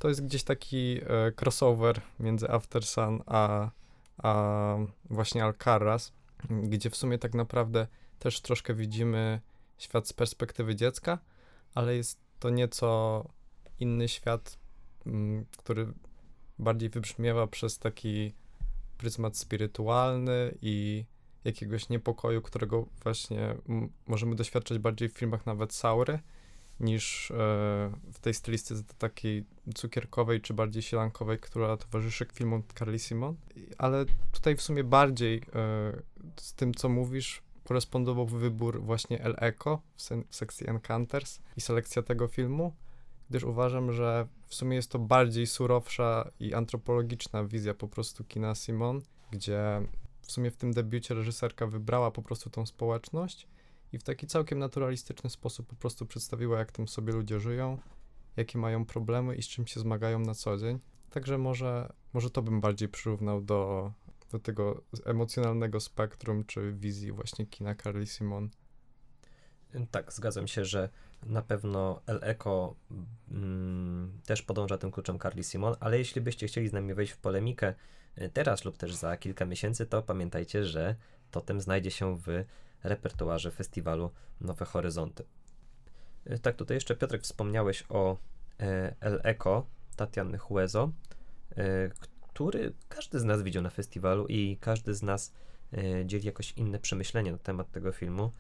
To 0.02 0.10
jest 0.10 0.26
gdzieś 0.26 0.44
taki 0.44 1.00
e, 1.02 1.32
crossover 1.32 2.02
między 2.20 2.50
After 2.50 2.86
Sun 2.86 3.22
a, 3.26 3.70
a 4.18 4.76
właśnie 5.10 5.44
Alcaraz, 5.44 6.14
gdzie 6.50 6.90
w 6.90 6.96
sumie 6.96 7.18
tak 7.18 7.34
naprawdę 7.34 7.88
też 8.20 8.42
troszkę 8.42 8.74
widzimy 8.74 9.42
świat 9.78 10.08
z 10.08 10.14
perspektywy 10.14 10.76
dziecka, 10.76 11.20
ale 11.76 11.96
jest 11.96 12.20
to 12.40 12.50
nieco 12.50 13.26
inny 13.80 14.08
świat, 14.08 14.58
mm, 15.06 15.46
który 15.58 15.94
bardziej 16.60 16.90
wybrzmiewa 16.90 17.48
przez 17.48 17.80
taki 17.80 18.34
pryzmat 18.98 19.38
spirytualny 19.38 20.58
i 20.62 21.06
jakiegoś 21.44 21.90
niepokoju, 21.90 22.42
którego 22.42 22.86
właśnie 23.04 23.56
możemy 24.08 24.36
doświadczać 24.36 24.80
bardziej 24.80 25.10
w 25.10 25.18
filmach 25.18 25.46
nawet 25.46 25.74
Saury, 25.74 26.20
niż 26.82 27.32
e, 27.32 27.36
w 28.14 28.20
tej 28.22 28.34
stylistyce 28.34 28.84
takiej 28.98 29.46
cukierkowej 29.76 30.42
czy 30.42 30.54
bardziej 30.54 30.82
sielankowej, 30.84 31.40
która 31.40 31.78
towarzyszy 31.78 32.26
filmom. 32.34 32.64
I- 33.56 33.68
Ale 33.78 34.06
tutaj 34.32 34.56
w 34.56 34.62
sumie 34.62 34.84
bardziej 34.84 35.38
e, 35.38 35.42
z 36.36 36.54
tym, 36.54 36.74
co 36.74 36.90
mówisz, 36.90 37.42
korespondował 37.64 38.26
wybór 38.26 38.82
właśnie 38.82 39.24
El 39.24 39.36
Eco 39.38 39.82
w, 39.98 40.02
w 40.30 40.36
sekcji 40.36 40.70
Encounters 40.70 41.40
i 41.58 41.62
selekcja 41.62 42.02
tego 42.02 42.28
filmu, 42.28 42.74
gdyż 43.30 43.44
uważam, 43.44 43.94
że 43.94 44.28
w 44.48 44.56
sumie 44.56 44.76
jest 44.76 44.92
to 44.92 45.00
bardziej 45.00 45.48
surowsza 45.48 46.32
i 46.40 46.54
antropologiczna 46.54 47.44
wizja 47.44 47.74
po 47.74 47.88
prostu 47.88 48.24
kina 48.24 48.56
Simon, 48.56 49.02
gdzie 49.32 49.82
w 50.22 50.32
sumie 50.32 50.52
w 50.52 50.58
tym 50.58 50.72
debiucie 50.74 51.14
reżyserka 51.14 51.68
wybrała 51.68 52.12
po 52.12 52.22
prostu 52.22 52.50
tą 52.50 52.66
społeczność 52.66 53.48
i 53.94 53.98
w 53.98 54.04
taki 54.04 54.28
całkiem 54.28 54.60
naturalistyczny 54.60 55.30
sposób 55.30 55.68
po 55.68 55.76
prostu 55.76 56.06
przedstawiła, 56.06 56.60
jak 56.60 56.72
tam 56.72 56.88
sobie 56.88 57.14
ludzie 57.14 57.40
żyją, 57.40 57.78
jakie 58.38 58.58
mają 58.58 58.86
problemy 58.86 59.36
i 59.36 59.44
z 59.44 59.48
czym 59.48 59.68
się 59.68 59.80
zmagają 59.80 60.20
na 60.20 60.34
co 60.34 60.58
dzień. 60.58 60.80
Także 61.10 61.38
może, 61.38 61.94
może 62.14 62.30
to 62.30 62.42
bym 62.42 62.62
bardziej 62.62 62.90
przyrównał 62.90 63.42
do, 63.42 63.92
do 64.32 64.40
tego 64.40 64.82
emocjonalnego 65.06 65.80
spektrum 65.80 66.46
czy 66.46 66.74
wizji 66.74 67.12
właśnie 67.12 67.46
kina 67.46 67.76
Carly 67.76 68.08
Simon. 68.08 68.50
Tak, 69.92 70.14
zgadzam 70.14 70.48
się, 70.48 70.66
że 70.66 70.90
na 71.26 71.42
pewno 71.42 72.02
El 72.06 72.20
Eco 72.24 72.76
mm, 73.32 74.01
też 74.26 74.42
podąża 74.42 74.78
tym 74.78 74.92
kluczem 74.92 75.20
Carly 75.20 75.44
Simon, 75.44 75.76
ale 75.80 75.98
jeśli 75.98 76.22
byście 76.22 76.48
chcieli 76.48 76.68
z 76.68 76.74
nami 76.74 76.94
wejść 76.94 77.14
w 77.14 77.18
polemikę 77.18 77.74
y, 78.18 78.30
teraz 78.30 78.66
lub 78.66 78.78
też 78.78 78.96
za 78.96 79.18
kilka 79.18 79.46
miesięcy, 79.46 79.86
to 79.86 80.02
pamiętajcie, 80.02 80.66
że 80.66 80.96
Totem 81.32 81.62
znajdzie 81.62 81.92
się 81.92 82.18
w 82.18 82.44
repertuarze 82.84 83.52
festiwalu 83.52 84.12
Nowe 84.42 84.66
Horyzonty. 84.66 85.24
Y, 86.28 86.40
Tak, 86.40 86.56
tutaj 86.56 86.78
jeszcze 86.78 86.96
Piotrek 86.96 87.22
wspomniałeś 87.22 87.84
o 87.90 88.18
e, 88.60 88.96
El 89.00 89.22
Eco 89.24 89.66
Tatiany 89.96 90.38
Huezo, 90.38 90.92
e, 91.58 91.90
który 92.22 92.74
każdy 92.90 93.20
z 93.20 93.24
nas 93.24 93.42
widział 93.42 93.64
na 93.64 93.70
festiwalu 93.70 94.28
i 94.28 94.58
każdy 94.62 94.94
z 94.94 95.04
nas 95.04 95.34
e, 95.74 96.06
dzieli 96.06 96.26
jakoś 96.26 96.52
inne 96.52 96.80
przemyślenie 96.80 97.32
na 97.32 97.38
temat 97.38 97.72
tego 97.72 97.92
filmu. 97.92 98.32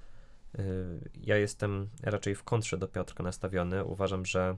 Ja 1.23 1.37
jestem 1.37 1.89
raczej 2.03 2.35
w 2.35 2.43
kontrze 2.43 2.77
do 2.77 2.87
Piotrka 2.87 3.23
nastawiony. 3.23 3.85
Uważam, 3.85 4.25
że 4.25 4.57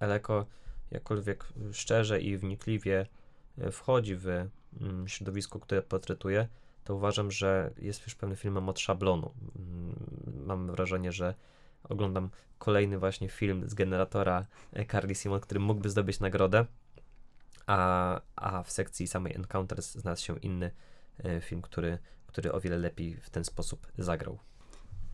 Eleko 0.00 0.46
jakkolwiek 0.90 1.44
szczerze 1.72 2.20
i 2.20 2.36
wnikliwie 2.36 3.06
y, 3.58 3.70
wchodzi 3.70 4.16
w 4.16 4.26
mm, 4.80 5.08
środowisko, 5.08 5.60
które 5.60 5.82
portretuje, 5.82 6.48
to 6.84 6.94
uważam, 6.94 7.30
że 7.30 7.70
jest 7.78 8.02
już 8.04 8.14
pewnym 8.14 8.36
filmem 8.36 8.68
od 8.68 8.80
szablonu. 8.80 9.34
Mm, 9.56 10.46
Mam 10.46 10.70
wrażenie, 10.70 11.12
że 11.12 11.34
oglądam 11.84 12.30
kolejny 12.58 12.98
właśnie 12.98 13.28
film 13.28 13.68
z 13.68 13.74
generatora 13.74 14.46
e, 14.72 14.86
Carly 14.86 15.14
Simon, 15.14 15.40
który 15.40 15.60
mógłby 15.60 15.90
zdobyć 15.90 16.20
nagrodę, 16.20 16.64
a, 17.66 18.20
a 18.36 18.62
w 18.62 18.70
sekcji 18.70 19.06
samej 19.08 19.34
Encounters 19.34 19.94
znalazł 19.94 20.24
się 20.24 20.38
inny 20.38 20.70
e, 21.18 21.40
film, 21.40 21.62
który 21.62 21.98
który 22.28 22.52
o 22.52 22.60
wiele 22.60 22.78
lepiej 22.78 23.16
w 23.16 23.30
ten 23.30 23.44
sposób 23.44 23.86
zagrał. 23.98 24.38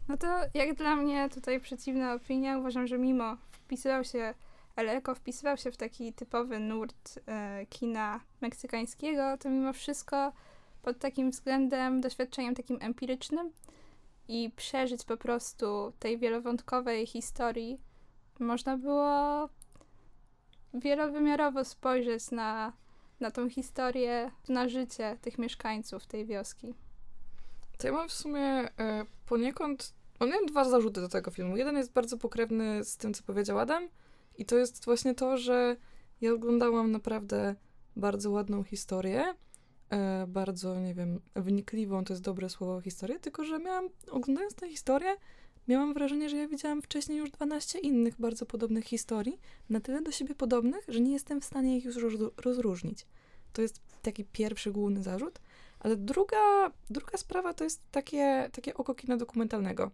No 0.08 0.16
to 0.16 0.26
jak 0.54 0.74
dla 0.74 0.96
mnie 0.96 1.28
tutaj 1.28 1.60
przeciwna 1.60 2.14
opinia. 2.14 2.58
Uważam, 2.58 2.86
że 2.86 2.98
mimo 2.98 3.36
wpisywał 3.52 4.04
się, 4.04 4.34
Eleko 4.76 5.14
wpisywał 5.14 5.56
się 5.56 5.72
w 5.72 5.76
taki 5.76 6.12
typowy 6.12 6.60
nurt 6.60 7.20
e, 7.26 7.66
kina 7.66 8.20
meksykańskiego, 8.40 9.38
to 9.38 9.50
mimo 9.50 9.72
wszystko 9.72 10.32
pod 10.82 10.98
takim 10.98 11.30
względem, 11.30 12.00
doświadczeniem 12.00 12.54
takim 12.54 12.78
empirycznym 12.80 13.52
i 14.28 14.50
przeżyć 14.56 15.04
po 15.04 15.16
prostu 15.16 15.92
tej 15.98 16.18
wielowątkowej 16.18 17.06
historii, 17.06 17.80
można 18.38 18.76
było 18.76 19.48
wielowymiarowo 20.74 21.64
spojrzeć 21.64 22.30
na, 22.30 22.72
na 23.20 23.30
tą 23.30 23.50
historię, 23.50 24.30
na 24.48 24.68
życie 24.68 25.18
tych 25.20 25.38
mieszkańców 25.38 26.06
tej 26.06 26.26
wioski. 26.26 26.74
To 27.78 27.86
ja 27.86 27.92
mam 27.92 28.08
w 28.08 28.12
sumie 28.12 28.40
e, 28.40 29.06
poniekąd. 29.26 29.94
On 30.20 30.28
miałem 30.28 30.46
dwa 30.46 30.64
zarzuty 30.64 31.00
do 31.00 31.08
tego 31.08 31.30
filmu. 31.30 31.56
Jeden 31.56 31.76
jest 31.76 31.92
bardzo 31.92 32.18
pokrewny 32.18 32.84
z 32.84 32.96
tym, 32.96 33.14
co 33.14 33.22
powiedział 33.22 33.58
Adam, 33.58 33.88
i 34.38 34.44
to 34.44 34.56
jest 34.56 34.84
właśnie 34.84 35.14
to, 35.14 35.36
że 35.38 35.76
ja 36.20 36.32
oglądałam 36.32 36.90
naprawdę 36.90 37.54
bardzo 37.96 38.30
ładną 38.30 38.64
historię. 38.64 39.34
E, 39.90 40.26
bardzo, 40.28 40.80
nie 40.80 40.94
wiem, 40.94 41.20
wnikliwą 41.36 42.04
to 42.04 42.12
jest 42.12 42.22
dobre 42.22 42.48
słowo 42.48 42.80
historię, 42.80 43.20
tylko 43.20 43.44
że 43.44 43.58
miałam, 43.58 43.88
oglądając 44.10 44.54
tę 44.54 44.68
historię, 44.68 45.16
miałam 45.68 45.94
wrażenie, 45.94 46.28
że 46.28 46.36
ja 46.36 46.48
widziałam 46.48 46.82
wcześniej 46.82 47.18
już 47.18 47.30
12 47.30 47.78
innych 47.78 48.14
bardzo 48.20 48.46
podobnych 48.46 48.84
historii, 48.84 49.40
na 49.70 49.80
tyle 49.80 50.02
do 50.02 50.12
siebie 50.12 50.34
podobnych, 50.34 50.84
że 50.88 51.00
nie 51.00 51.12
jestem 51.12 51.40
w 51.40 51.44
stanie 51.44 51.76
ich 51.78 51.84
już 51.84 51.96
roz- 51.96 52.32
rozróżnić. 52.36 53.06
To 53.52 53.62
jest 53.62 53.80
taki 54.02 54.24
pierwszy 54.24 54.70
główny 54.72 55.02
zarzut. 55.02 55.40
Ale 55.84 55.96
druga, 55.96 56.70
druga 56.90 57.18
sprawa 57.18 57.54
to 57.54 57.64
jest 57.64 57.82
takie, 57.90 58.50
takie 58.52 58.74
oko 58.74 58.94
kina 58.94 59.16
dokumentalnego. 59.16 59.90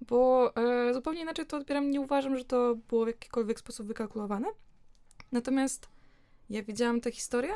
Bo 0.00 0.52
e, 0.56 0.94
zupełnie 0.94 1.20
inaczej 1.20 1.46
to 1.46 1.56
odbieram. 1.56 1.90
Nie 1.90 2.00
uważam, 2.00 2.38
że 2.38 2.44
to 2.44 2.74
było 2.88 3.04
w 3.04 3.08
jakikolwiek 3.08 3.58
sposób 3.58 3.86
wykalkulowane. 3.86 4.48
Natomiast 5.32 5.88
ja 6.50 6.62
widziałam 6.62 7.00
tę 7.00 7.10
historię 7.10 7.52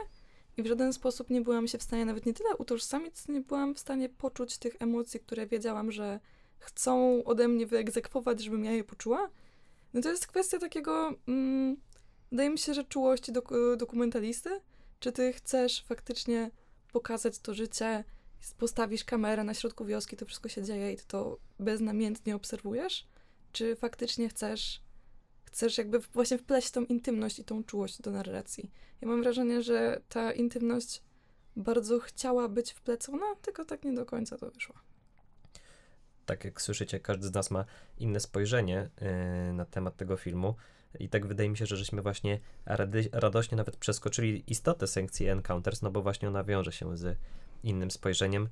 i 0.57 0.63
w 0.63 0.67
żaden 0.67 0.93
sposób 0.93 1.31
nie 1.31 1.41
byłam 1.41 1.69
się 1.69 1.79
w 1.79 1.83
stanie 1.83 2.05
nawet 2.05 2.27
nie 2.27 2.35
tyle 2.35 2.57
utożsamić, 2.57 3.29
nie 3.29 3.41
byłam 3.41 3.75
w 3.75 3.79
stanie 3.79 4.09
poczuć 4.09 4.59
tych 4.59 4.77
emocji, 4.81 5.21
które 5.21 5.47
wiedziałam, 5.47 5.93
że 5.93 6.21
chcą 6.59 7.25
ode 7.25 7.49
mnie 7.49 7.67
wyegzekwować, 7.67 8.41
żebym 8.41 8.65
ja 8.65 8.73
je 8.73 8.85
poczuła. 8.85 9.31
No 9.95 10.01
to 10.01 10.11
jest 10.11 10.27
kwestia 10.27 10.59
takiego 10.59 11.15
mm, 11.29 11.77
wydaje 12.31 12.51
mi 12.51 12.59
się, 12.59 12.75
że 12.75 12.85
czułości 12.85 13.33
doku- 13.33 13.77
dokumentalisty. 13.77 14.61
Czy 15.01 15.13
ty 15.13 15.33
chcesz 15.33 15.85
faktycznie 15.85 16.51
pokazać 16.97 17.39
to 17.39 17.55
życie, 17.55 18.05
postawisz 18.59 19.05
kamerę 19.05 19.45
na 19.45 19.55
środku 19.55 19.85
wioski, 19.85 20.17
to 20.17 20.27
wszystko 20.27 20.49
się 20.49 20.63
dzieje 20.63 20.93
i 20.93 20.97
ty 20.97 21.05
to 21.07 21.39
beznamiętnie 21.59 22.37
obserwujesz? 22.37 23.07
Czy 23.53 23.77
faktycznie 23.77 24.29
chcesz, 24.29 24.83
chcesz 25.45 25.79
jakby 25.79 25.99
właśnie 25.99 26.39
wpleść 26.39 26.71
tą 26.71 26.85
intymność 26.85 27.39
i 27.39 27.45
tą 27.45 27.65
czułość 27.65 28.03
do 28.03 28.11
narracji? 28.11 28.71
Ja 29.01 29.09
mam 29.09 29.23
wrażenie, 29.23 29.63
że 29.63 30.01
ta 30.09 30.33
intymność 30.33 31.03
bardzo 31.57 32.01
chciała 32.01 32.49
być 32.49 32.73
wplecona, 32.73 33.27
tylko 33.43 33.65
tak 33.65 33.85
nie 33.85 33.93
do 33.93 34.07
końca 34.07 34.39
to 34.39 34.51
wyszło. 34.51 34.75
Tak 36.27 36.45
jak 36.45 36.63
słyszycie, 36.63 37.01
każdy 37.01 37.27
z 37.27 37.35
nas 37.35 37.51
ma 37.51 37.65
inne 37.99 38.21
spojrzenie 38.21 38.91
yy, 39.47 39.53
na 39.53 39.65
temat 39.65 39.97
tego 39.97 40.17
filmu. 40.17 40.55
I 41.01 41.09
tak 41.09 41.27
wydaje 41.27 41.49
mi 41.49 41.57
się, 41.57 41.67
że 41.67 41.77
żeśmy 41.77 42.03
właśnie 42.03 42.39
radośnie 43.13 43.57
nawet 43.57 43.77
przeskoczyli 43.77 44.45
istotę 44.47 44.87
sekcji 44.87 45.29
Encounters, 45.29 45.83
no 45.83 45.91
bo 45.91 46.03
właśnie 46.03 46.29
ona 46.29 46.45
wiąże 46.45 46.73
się 46.73 46.97
z 46.97 47.19
innym 47.63 47.91
spojrzeniem. 47.91 48.49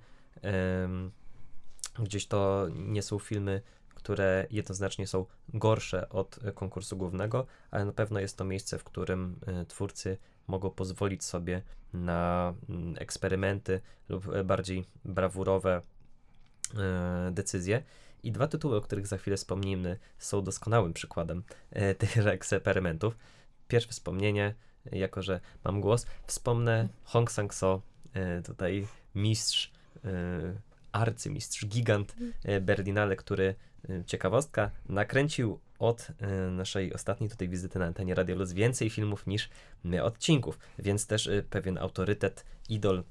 Ym, 0.85 1.11
gdzieś 1.99 2.27
to 2.27 2.69
nie 2.75 3.03
są 3.03 3.19
filmy, 3.19 3.63
które 3.95 4.47
jednoznacznie 4.51 5.07
są 5.07 5.27
gorsze 5.55 6.09
od 6.09 6.39
konkursu 6.55 6.97
głównego, 6.97 7.47
ale 7.71 7.85
na 7.85 7.93
pewno 7.93 8.21
jest 8.21 8.37
to 8.37 8.45
miejsce, 8.45 8.79
w 8.79 8.85
którym 8.85 9.41
y, 9.63 9.67
twórcy 9.67 10.19
mogą 10.47 10.71
pozwolić 10.71 11.25
sobie 11.25 11.63
na 11.93 12.55
mm, 12.69 12.95
eksperymenty 12.99 13.81
lub 14.09 14.29
e, 14.29 14.45
bardziej 14.45 14.85
brawurowe 15.05 15.83
e, 16.79 17.31
decyzje. 17.33 17.83
I 18.25 18.33
dwa 18.33 18.47
tytuły, 18.47 18.77
o 18.77 18.81
których 18.81 19.07
za 19.07 19.19
chwilę 19.19 19.37
wspomnimy, 19.37 19.99
są 20.19 20.43
doskonałym 20.43 20.93
przykładem 20.93 21.43
e, 21.71 21.95
tych 21.95 22.27
eksperymentów. 22.27 23.17
Pierwsze 23.69 23.91
wspomnienie, 23.91 24.55
jako 24.93 25.23
że 25.23 25.41
mam 25.65 25.81
głos, 25.81 26.07
wspomnę 26.27 26.89
Hong 27.05 27.31
Sang-so, 27.31 27.81
e, 28.13 28.43
tutaj 28.43 28.87
mistrz, 29.15 29.73
e, 30.05 30.11
arcymistrz, 30.93 31.67
gigant 31.67 32.17
e, 32.45 32.61
Berlinale, 32.61 33.17
który, 33.17 33.55
e, 33.89 34.05
ciekawostka, 34.05 34.71
nakręcił 34.89 35.61
od 35.79 36.09
e, 36.19 36.51
naszej 36.51 36.95
ostatniej 36.95 37.31
tutaj 37.31 37.49
wizyty 37.49 37.79
na 37.79 37.85
antenie 37.85 38.15
Radio 38.15 38.37
Luz 38.37 38.53
więcej 38.53 38.91
filmów 38.91 39.27
niż 39.27 39.51
e, 39.93 40.05
odcinków, 40.05 40.59
więc 40.79 41.07
też 41.07 41.27
e, 41.27 41.43
pewien 41.43 41.79
autorytet, 41.79 42.45
idol, 42.69 43.05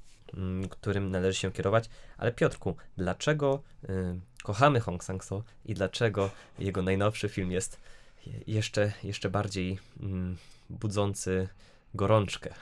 którym 0.70 1.10
należy 1.10 1.38
się 1.38 1.52
kierować. 1.52 1.88
Ale 2.16 2.32
Piotrku, 2.32 2.76
dlaczego 2.96 3.62
e, 3.88 4.18
kochamy 4.44 4.80
Hong 4.80 5.04
Sang-so 5.04 5.42
i 5.64 5.74
dlaczego 5.74 6.30
jego 6.58 6.82
najnowszy 6.82 7.28
film 7.28 7.50
jest 7.52 7.80
je- 8.26 8.40
jeszcze, 8.46 8.92
jeszcze 9.04 9.30
bardziej 9.30 9.78
mm, 10.00 10.36
budzący 10.70 11.48
gorączkę? 11.94 12.54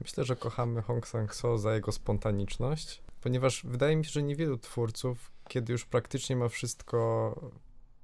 Myślę, 0.00 0.24
że 0.24 0.36
kochamy 0.36 0.82
Hong 0.82 1.06
Sang-so 1.08 1.58
za 1.58 1.74
jego 1.74 1.92
spontaniczność, 1.92 3.02
ponieważ 3.20 3.62
wydaje 3.64 3.96
mi 3.96 4.04
się, 4.04 4.10
że 4.10 4.22
niewielu 4.22 4.58
twórców, 4.58 5.30
kiedy 5.48 5.72
już 5.72 5.84
praktycznie 5.84 6.36
ma 6.36 6.48
wszystko 6.48 7.34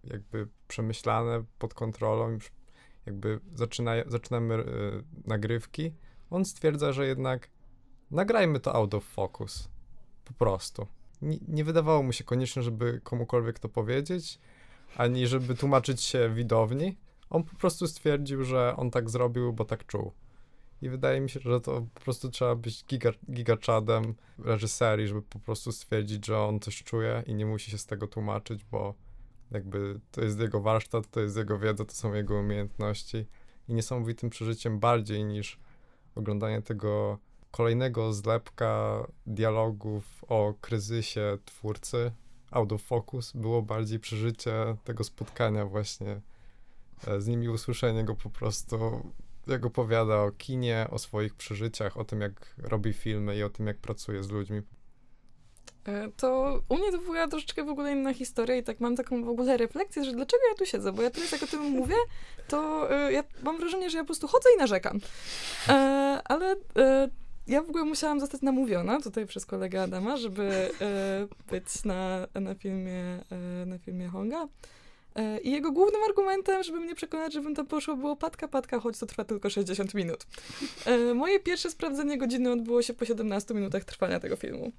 jakby 0.04 0.48
przemyślane, 0.68 1.44
pod 1.58 1.74
kontrolą, 1.74 2.30
już 2.30 2.50
jakby 3.06 3.40
zaczyna, 3.54 3.92
zaczynamy 4.06 4.54
e, 4.54 4.64
nagrywki, 5.24 5.92
on 6.30 6.44
stwierdza, 6.44 6.92
że 6.92 7.06
jednak 7.06 7.48
nagrajmy 8.10 8.60
to 8.60 8.74
out 8.74 8.94
of 8.94 9.04
focus. 9.04 9.68
Po 10.24 10.32
prostu. 10.32 10.86
Nie, 11.22 11.64
wydawało 11.64 12.02
mu 12.02 12.12
się 12.12 12.24
koniecznie, 12.24 12.62
żeby 12.62 13.00
komukolwiek 13.04 13.58
to 13.58 13.68
powiedzieć, 13.68 14.38
ani 14.96 15.26
żeby 15.26 15.54
tłumaczyć 15.54 16.02
się 16.02 16.30
widowni. 16.34 16.96
On 17.30 17.44
po 17.44 17.56
prostu 17.56 17.86
stwierdził, 17.86 18.44
że 18.44 18.76
on 18.76 18.90
tak 18.90 19.10
zrobił, 19.10 19.52
bo 19.52 19.64
tak 19.64 19.86
czuł. 19.86 20.12
I 20.82 20.88
wydaje 20.88 21.20
mi 21.20 21.30
się, 21.30 21.40
że 21.40 21.60
to 21.60 21.86
po 21.94 22.00
prostu 22.00 22.30
trzeba 22.30 22.54
być 22.54 22.84
giga, 22.84 23.10
gigaczadem 23.30 24.14
reżyserii, 24.38 25.08
żeby 25.08 25.22
po 25.22 25.38
prostu 25.38 25.72
stwierdzić, 25.72 26.26
że 26.26 26.38
on 26.40 26.60
coś 26.60 26.82
czuje 26.82 27.22
i 27.26 27.34
nie 27.34 27.46
musi 27.46 27.70
się 27.70 27.78
z 27.78 27.86
tego 27.86 28.06
tłumaczyć, 28.06 28.64
bo 28.64 28.94
jakby 29.50 30.00
to 30.10 30.20
jest 30.20 30.40
jego 30.40 30.60
warsztat, 30.60 31.10
to 31.10 31.20
jest 31.20 31.36
jego 31.36 31.58
wiedza, 31.58 31.84
to 31.84 31.94
są 31.94 32.14
jego 32.14 32.38
umiejętności 32.38 33.26
i 33.68 33.74
niesamowitym 33.74 34.30
przeżyciem 34.30 34.78
bardziej 34.80 35.24
niż 35.24 35.60
oglądanie 36.14 36.62
tego 36.62 37.18
kolejnego 37.50 38.12
zlepka 38.12 39.02
dialogów 39.26 40.24
o 40.28 40.54
kryzysie 40.60 41.38
twórcy 41.44 42.12
out 42.50 42.72
of 42.72 42.82
focus 42.82 43.32
było 43.32 43.62
bardziej 43.62 43.98
przeżycie 43.98 44.76
tego 44.84 45.04
spotkania 45.04 45.66
właśnie 45.66 46.20
e, 47.06 47.20
z 47.20 47.26
nimi, 47.26 47.48
usłyszenie 47.48 48.04
go 48.04 48.14
po 48.14 48.30
prostu 48.30 49.10
jak 49.46 49.66
opowiada 49.66 50.22
o 50.22 50.30
kinie, 50.30 50.86
o 50.90 50.98
swoich 50.98 51.34
przeżyciach, 51.34 51.96
o 51.96 52.04
tym, 52.04 52.20
jak 52.20 52.54
robi 52.58 52.92
filmy 52.92 53.36
i 53.36 53.42
o 53.42 53.50
tym, 53.50 53.66
jak 53.66 53.78
pracuje 53.78 54.22
z 54.22 54.30
ludźmi. 54.30 54.62
E, 55.84 56.08
To 56.16 56.60
u 56.68 56.76
mnie 56.78 56.92
to 56.92 56.98
była 56.98 57.28
troszeczkę 57.28 57.64
w 57.64 57.68
ogóle 57.68 57.92
inna 57.92 58.14
historia 58.14 58.56
i 58.56 58.62
tak 58.62 58.80
mam 58.80 58.96
taką 58.96 59.24
w 59.24 59.28
ogóle 59.28 59.56
refleksję, 59.56 60.04
że 60.04 60.12
dlaczego 60.12 60.42
ja 60.48 60.54
tu 60.54 60.66
siedzę, 60.66 60.92
bo 60.92 61.02
ja 61.02 61.10
teraz 61.10 61.32
jak 61.32 61.42
o 61.42 61.46
tym 61.46 61.60
mówię, 61.62 61.96
to 62.48 62.90
e, 62.90 63.12
ja 63.12 63.24
mam 63.42 63.58
wrażenie, 63.58 63.90
że 63.90 63.98
ja 63.98 64.04
po 64.04 64.06
prostu 64.06 64.28
chodzę 64.28 64.48
i 64.56 64.58
narzekam. 64.58 65.00
Ale 66.24 66.56
ja 67.48 67.62
w 67.62 67.68
ogóle 67.68 67.84
musiałam 67.84 68.20
zostać 68.20 68.42
namówiona 68.42 69.00
tutaj 69.00 69.26
przez 69.26 69.46
kolegę 69.46 69.82
Adama, 69.82 70.16
żeby 70.16 70.70
e, 70.80 71.28
być 71.50 71.84
na, 71.84 72.26
na, 72.34 72.54
filmie, 72.54 73.20
e, 73.62 73.66
na 73.66 73.78
filmie 73.78 74.08
Honga. 74.08 74.48
E, 75.14 75.40
I 75.40 75.50
jego 75.50 75.72
głównym 75.72 76.02
argumentem, 76.08 76.62
żeby 76.62 76.80
mnie 76.80 76.94
przekonać, 76.94 77.32
żebym 77.32 77.54
tam 77.54 77.66
poszła, 77.66 77.96
było 77.96 78.16
patka, 78.16 78.48
patka, 78.48 78.80
choć 78.80 78.98
to 78.98 79.06
trwa 79.06 79.24
tylko 79.24 79.50
60 79.50 79.94
minut. 79.94 80.26
Moje 81.14 81.40
pierwsze 81.40 81.70
sprawdzenie 81.70 82.18
godziny 82.18 82.52
odbyło 82.52 82.82
się 82.82 82.94
po 82.94 83.04
17 83.04 83.54
minutach 83.54 83.84
trwania 83.84 84.20
tego 84.20 84.36
filmu 84.36 84.72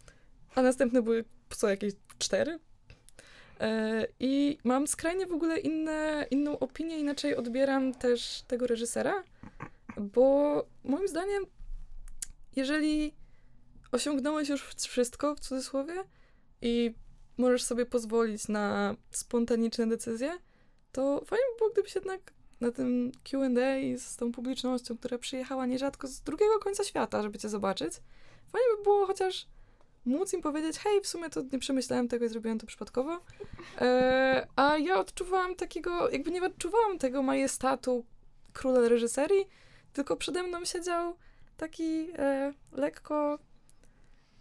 a 0.55 0.61
następne 0.61 1.01
były 1.01 1.25
co 1.49 1.69
jakieś 1.69 1.93
cztery. 2.19 2.59
E, 3.59 4.07
I 4.19 4.57
mam 4.63 4.87
skrajnie 4.87 5.27
w 5.27 5.33
ogóle 5.33 5.59
inne, 5.59 6.25
inną 6.31 6.59
opinię, 6.59 6.99
inaczej 6.99 7.35
odbieram 7.35 7.93
też 7.93 8.43
tego 8.47 8.67
reżysera, 8.67 9.23
bo 9.97 10.63
moim 10.83 11.07
zdaniem, 11.07 11.45
jeżeli 12.59 13.13
osiągnąłeś 13.91 14.49
już 14.49 14.63
wszystko, 14.63 15.35
w 15.35 15.39
cudzysłowie, 15.39 16.03
i 16.61 16.93
możesz 17.37 17.63
sobie 17.63 17.85
pozwolić 17.85 18.47
na 18.47 18.95
spontaniczne 19.11 19.87
decyzje, 19.87 20.37
to 20.91 21.21
fajnie 21.25 21.45
by 21.53 21.57
było, 21.57 21.69
gdybyś 21.69 21.95
jednak 21.95 22.33
na 22.61 22.71
tym 22.71 23.11
Q&A 23.23 23.97
z 23.97 24.15
tą 24.17 24.31
publicznością, 24.31 24.97
która 24.97 25.17
przyjechała 25.17 25.65
nierzadko 25.65 26.07
z 26.07 26.21
drugiego 26.21 26.59
końca 26.59 26.83
świata, 26.83 27.21
żeby 27.21 27.39
cię 27.39 27.49
zobaczyć, 27.49 27.93
fajnie 28.51 28.67
by 28.77 28.83
było 28.83 29.05
chociaż 29.05 29.47
móc 30.05 30.33
im 30.33 30.41
powiedzieć, 30.41 30.77
hej, 30.77 31.01
w 31.01 31.07
sumie 31.07 31.29
to 31.29 31.41
nie 31.51 31.59
przemyślałem 31.59 32.07
tego 32.07 32.25
i 32.25 32.29
zrobiłem 32.29 32.59
to 32.59 32.67
przypadkowo. 32.67 33.19
E, 33.81 34.47
a 34.55 34.77
ja 34.77 34.99
odczuwałam 34.99 35.55
takiego, 35.55 36.09
jakby 36.09 36.31
nie 36.31 36.43
odczuwałam 36.43 36.99
tego 36.99 37.23
majestatu 37.23 38.05
króla 38.53 38.89
reżyserii, 38.89 39.47
tylko 39.93 40.17
przede 40.17 40.43
mną 40.43 40.65
siedział 40.65 41.15
taki 41.59 42.09
e, 42.17 42.53
lekko 42.71 43.39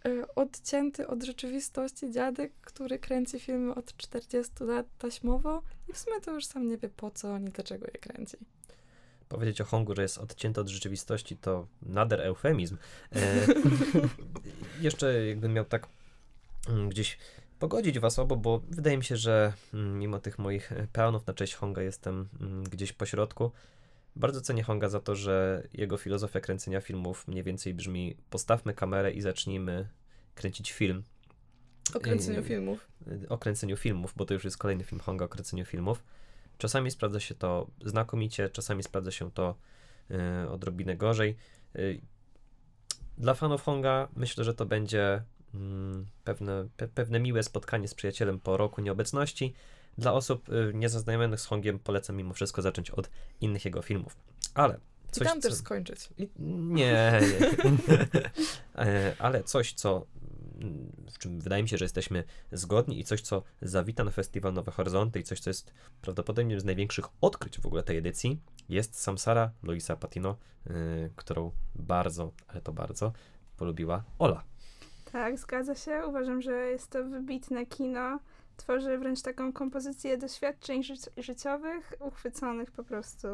e, 0.05 0.35
odcięty 0.35 1.07
od 1.07 1.23
rzeczywistości 1.23 2.11
dziadek, 2.11 2.51
który 2.61 2.99
kręci 2.99 3.39
filmy 3.39 3.75
od 3.75 3.97
40 3.97 4.63
lat 4.63 4.85
taśmowo 4.97 5.61
i 5.89 5.93
w 5.93 5.97
sumie 5.97 6.21
to 6.21 6.33
już 6.33 6.45
sam 6.45 6.67
nie 6.67 6.77
wie 6.77 6.89
po 6.89 7.11
co 7.11 7.35
ani 7.35 7.49
dlaczego 7.49 7.85
je 7.85 7.99
kręci. 7.99 8.37
Powiedzieć 9.29 9.61
o 9.61 9.65
Hongu, 9.65 9.95
że 9.95 10.01
jest 10.01 10.17
odcięty 10.17 10.61
od 10.61 10.67
rzeczywistości, 10.67 11.37
to 11.37 11.67
nader 11.81 12.21
eufemizm. 12.21 12.77
E, 13.15 13.45
jeszcze 14.81 15.27
jakbym 15.27 15.53
miał 15.53 15.65
tak 15.65 15.87
mm, 16.69 16.89
gdzieś 16.89 17.17
pogodzić 17.59 17.99
was 17.99 18.19
obo, 18.19 18.35
bo 18.35 18.61
wydaje 18.69 18.97
mi 18.97 19.03
się, 19.03 19.17
że 19.17 19.53
mm, 19.73 19.99
mimo 19.99 20.19
tych 20.19 20.39
moich 20.39 20.71
e, 20.71 20.87
pełnów 20.93 21.27
na 21.27 21.33
cześć 21.33 21.55
Honga 21.55 21.81
jestem 21.81 22.27
mm, 22.41 22.63
gdzieś 22.63 22.93
po 22.93 23.05
środku. 23.05 23.51
Bardzo 24.19 24.41
cenię 24.41 24.63
Honga 24.63 24.89
za 24.89 24.99
to, 24.99 25.15
że 25.15 25.67
jego 25.73 25.97
filozofia 25.97 26.39
kręcenia 26.39 26.81
filmów 26.81 27.27
mniej 27.27 27.43
więcej 27.43 27.73
brzmi 27.73 28.17
postawmy 28.29 28.73
kamerę 28.73 29.11
i 29.11 29.21
zacznijmy 29.21 29.89
kręcić 30.35 30.71
film. 30.71 31.03
O 31.95 31.99
kręceniu 31.99 32.39
Yy, 32.39 32.47
filmów. 32.47 32.87
o 33.29 33.37
kręceniu 33.37 33.77
filmów, 33.77 34.13
bo 34.15 34.25
to 34.25 34.33
już 34.33 34.43
jest 34.43 34.57
kolejny 34.57 34.83
film 34.83 35.01
Honga 35.01 35.25
o 35.25 35.27
kręceniu 35.27 35.65
filmów. 35.65 36.03
Czasami 36.57 36.91
sprawdza 36.91 37.19
się 37.19 37.35
to 37.35 37.67
znakomicie, 37.85 38.49
czasami 38.49 38.83
sprawdza 38.83 39.11
się 39.11 39.31
to 39.31 39.55
y, 40.45 40.49
odrobinę 40.49 40.97
gorzej. 40.97 41.35
Y, 41.75 42.01
dla 43.17 43.33
fanów 43.33 43.61
Honga 43.61 44.07
myślę, 44.15 44.43
że 44.43 44.53
to 44.53 44.65
będzie 44.65 45.23
mm, 45.53 46.05
pewne, 46.23 46.67
pe, 46.77 46.87
pewne 46.87 47.19
miłe 47.19 47.43
spotkanie 47.43 47.87
z 47.87 47.93
przyjacielem 47.93 48.39
po 48.39 48.57
roku 48.57 48.81
nieobecności. 48.81 49.53
Dla 49.97 50.13
osób 50.13 50.49
y, 50.49 50.71
niezaznajomionych 50.73 51.39
z 51.39 51.45
Hongiem 51.45 51.79
polecam 51.79 52.15
mimo 52.15 52.33
wszystko 52.33 52.61
zacząć 52.61 52.89
od 52.91 53.09
innych 53.41 53.65
jego 53.65 53.81
filmów. 53.81 54.17
Ale 54.53 54.79
I 55.07 55.11
coś, 55.11 55.27
tam 55.27 55.41
co... 55.41 55.49
też 55.49 55.57
skończyć. 55.57 56.09
I- 56.17 56.29
Nie, 56.39 57.21
nie. 57.87 58.07
E, 58.75 59.15
ale 59.19 59.43
coś, 59.43 59.73
co 59.73 60.05
w 61.11 61.17
czym 61.19 61.39
wydaje 61.39 61.63
mi 61.63 61.69
się, 61.69 61.77
że 61.77 61.85
jesteśmy 61.85 62.23
zgodni 62.51 62.99
i 62.99 63.03
coś, 63.03 63.21
co 63.21 63.43
zawita 63.61 64.03
na 64.03 64.11
festiwal 64.11 64.53
Nowe 64.53 64.71
Horyzonty 64.71 65.19
i 65.19 65.23
coś, 65.23 65.39
co 65.39 65.49
jest 65.49 65.73
prawdopodobnie 66.01 66.51
jednym 66.51 66.61
z 66.61 66.65
największych 66.65 67.05
odkryć 67.21 67.59
w 67.59 67.65
ogóle 67.65 67.83
tej 67.83 67.97
edycji, 67.97 68.39
jest 68.69 68.99
Samsara 69.01 69.51
Luisa 69.63 69.95
Patino, 69.95 70.37
yy, 70.65 71.11
którą 71.15 71.51
bardzo, 71.75 72.31
ale 72.47 72.61
to 72.61 72.73
bardzo 72.73 73.13
polubiła 73.57 74.03
Ola. 74.19 74.43
Tak, 75.11 75.39
zgadza 75.39 75.75
się. 75.75 76.01
Uważam, 76.07 76.41
że 76.41 76.51
jest 76.51 76.89
to 76.89 77.03
wybitne 77.03 77.65
kino. 77.65 78.19
Tworzy 78.59 78.97
wręcz 78.97 79.21
taką 79.21 79.53
kompozycję 79.53 80.17
doświadczeń 80.17 80.83
ży- 80.83 80.93
życiowych, 81.17 81.93
uchwyconych 81.99 82.71
po 82.71 82.83
prostu 82.83 83.27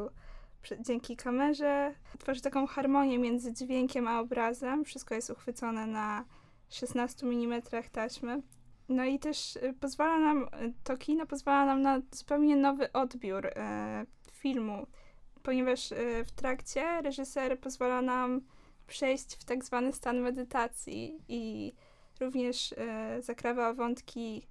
dzięki 0.80 1.16
kamerze. 1.16 1.94
Tworzy 2.20 2.42
taką 2.42 2.68
harmonię 2.68 3.20
między 3.20 3.54
dźwiękiem 3.54 4.08
a 4.08 4.20
obrazem. 4.20 4.86
Wszystko 4.86 5.16
jest 5.16 5.30
uchwycone 5.30 5.88
na 5.88 6.26
16 6.70 7.28
mm 7.28 7.62
taśmy. 7.92 8.42
No 8.90 9.06
i 9.06 9.20
też 9.20 9.56
y, 9.56 9.74
pozwala 9.80 10.20
nam, 10.20 10.50
to 10.84 10.98
kino 10.98 11.26
pozwala 11.26 11.66
nam 11.66 11.82
na 11.82 12.02
zupełnie 12.12 12.56
nowy 12.56 12.92
odbiór 12.94 13.46
e, 13.46 14.06
filmu, 14.32 14.88
ponieważ 15.44 15.92
e, 15.92 16.26
w 16.26 16.32
trakcie 16.32 17.02
reżyser 17.02 17.60
pozwala 17.60 18.02
nam 18.02 18.42
przejść 18.88 19.36
w 19.36 19.44
tak 19.44 19.64
zwany 19.64 19.94
stan 19.94 20.20
medytacji 20.20 21.24
i 21.28 21.74
również 22.20 22.74
e, 22.78 23.22
zakrawa 23.22 23.74
wątki 23.74 24.48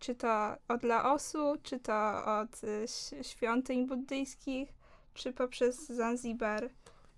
czy 0.00 0.14
to 0.14 0.56
od 0.68 0.82
Laosu, 0.82 1.54
czy 1.62 1.78
to 1.78 2.24
od 2.40 2.64
ś- 2.64 3.26
świątyń 3.26 3.86
buddyjskich, 3.86 4.74
czy 5.14 5.32
poprzez 5.32 5.86
Zanzibar. 5.88 6.64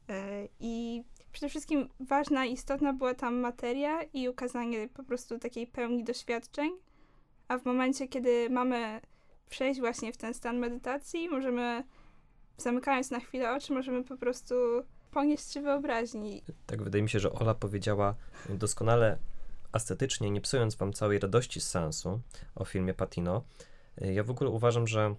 E, 0.08 0.48
I 0.60 1.04
przede 1.32 1.48
wszystkim 1.48 1.88
ważna 2.00 2.44
i 2.44 2.52
istotna 2.52 2.92
była 2.92 3.14
tam 3.14 3.34
materia 3.40 4.02
i 4.02 4.28
ukazanie 4.28 4.88
po 4.88 5.04
prostu 5.04 5.38
takiej 5.38 5.66
pełni 5.66 6.04
doświadczeń. 6.04 6.70
A 7.48 7.58
w 7.58 7.64
momencie, 7.64 8.08
kiedy 8.08 8.50
mamy 8.50 9.00
przejść 9.48 9.80
właśnie 9.80 10.12
w 10.12 10.16
ten 10.16 10.34
stan 10.34 10.58
medytacji, 10.58 11.28
możemy, 11.28 11.84
zamykając 12.56 13.10
na 13.10 13.20
chwilę 13.20 13.52
oczy, 13.54 13.72
możemy 13.72 14.04
po 14.04 14.16
prostu 14.16 14.54
ponieść 15.10 15.52
się 15.52 15.60
wyobraźni. 15.60 16.42
Tak, 16.66 16.82
wydaje 16.82 17.02
mi 17.02 17.10
się, 17.10 17.20
że 17.20 17.32
Ola 17.32 17.54
powiedziała 17.54 18.14
doskonale 18.48 19.18
estetycznie, 19.72 20.30
nie 20.30 20.40
psując 20.40 20.74
wam 20.74 20.92
całej 20.92 21.18
radości 21.18 21.60
z 21.60 21.68
seansu 21.68 22.20
o 22.54 22.64
filmie 22.64 22.94
Patino. 22.94 23.44
Y, 24.02 24.12
Ja 24.12 24.24
w 24.24 24.30
ogóle 24.30 24.50
uważam, 24.50 24.86
że 24.86 25.14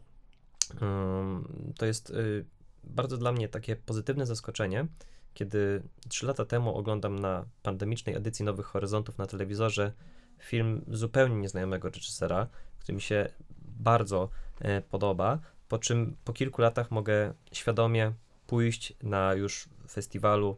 ym, 0.82 1.74
to 1.78 1.86
jest 1.86 2.10
y, 2.10 2.46
bardzo 2.84 3.18
dla 3.18 3.32
mnie 3.32 3.50
takie 3.50 3.76
pozytywne 3.76 4.26
zaskoczenie, 4.26 4.88
kiedy 5.34 5.84
trzy 6.10 6.26
lata 6.26 6.46
temu 6.46 6.76
oglądam 6.76 7.20
na 7.20 7.46
pandemicznej 7.64 8.16
edycji 8.16 8.46
Nowych 8.46 8.66
Horyzontów 8.66 9.18
na 9.18 9.26
telewizorze 9.26 9.94
film 10.40 10.86
zupełnie 10.88 11.36
nieznajomego 11.36 11.90
reżysera, 11.90 12.48
który 12.80 12.96
mi 12.96 13.02
się 13.02 13.30
bardzo 13.62 14.30
e, 14.60 14.82
podoba, 14.82 15.40
po 15.70 15.80
czym 15.80 16.16
po 16.24 16.34
kilku 16.34 16.62
latach 16.62 16.92
mogę 16.92 17.34
świadomie 17.52 18.14
pójść 18.48 18.94
na 19.04 19.34
już 19.34 19.70
festiwalu 19.90 20.58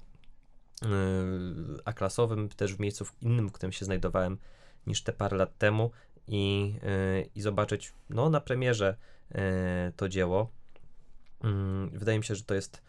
A-klasowym, 1.86 2.50
też 2.50 2.76
w 2.76 2.80
miejscu 2.80 3.06
innym, 3.22 3.50
w 3.50 3.52
którym 3.52 3.72
się 3.72 3.86
znajdowałem 3.86 4.38
niż 4.88 5.04
te 5.04 5.14
parę 5.14 5.38
lat 5.38 5.58
temu 5.58 5.92
i, 6.28 6.74
yy, 6.84 7.30
i 7.36 7.42
zobaczyć 7.42 7.94
no, 8.10 8.30
na 8.30 8.42
premierze 8.42 8.96
yy, 9.32 9.40
to 9.96 10.10
dzieło. 10.10 10.50
Yy, 11.44 11.50
Wydaje 12.00 12.18
mi 12.18 12.24
się, 12.24 12.36
że 12.36 12.44
to 12.44 12.56
jest 12.56 12.82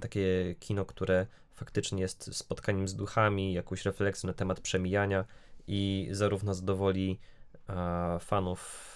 takie 0.00 0.54
kino, 0.60 0.84
które 0.84 1.26
faktycznie 1.54 2.02
jest 2.02 2.34
spotkaniem 2.36 2.88
z 2.88 2.94
duchami, 2.94 3.52
jakąś 3.52 3.84
refleksją 3.84 4.26
na 4.26 4.34
temat 4.34 4.60
przemijania 4.60 5.24
i 5.66 6.08
zarówno 6.10 6.54
zadowoli 6.54 7.18
fanów 8.20 8.92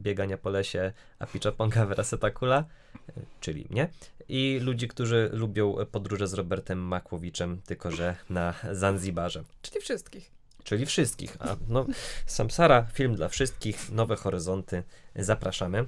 biegania 0.00 0.38
po 0.38 0.50
lesie 0.50 0.92
Apicza 1.18 1.52
Ponga 1.52 1.86
Veraseta 1.86 2.30
Kula, 2.30 2.64
y, 3.08 3.12
czyli 3.40 3.66
mnie, 3.70 3.88
i 4.28 4.60
ludzi, 4.62 4.88
którzy 4.88 5.30
lubią 5.32 5.74
podróże 5.92 6.28
z 6.28 6.34
Robertem 6.34 6.78
Makłowiczem, 6.78 7.60
tylko 7.66 7.90
że 7.90 8.16
na 8.30 8.54
Zanzibarze. 8.72 9.44
Czyli 9.62 9.80
wszystkich. 9.80 10.30
Czyli 10.64 10.86
wszystkich. 10.86 11.36
A 11.40 11.56
no, 11.68 11.86
Samsara, 12.26 12.82
film 12.82 13.14
dla 13.14 13.28
wszystkich, 13.28 13.90
nowe 13.90 14.16
horyzonty. 14.16 14.82
Zapraszamy. 15.16 15.84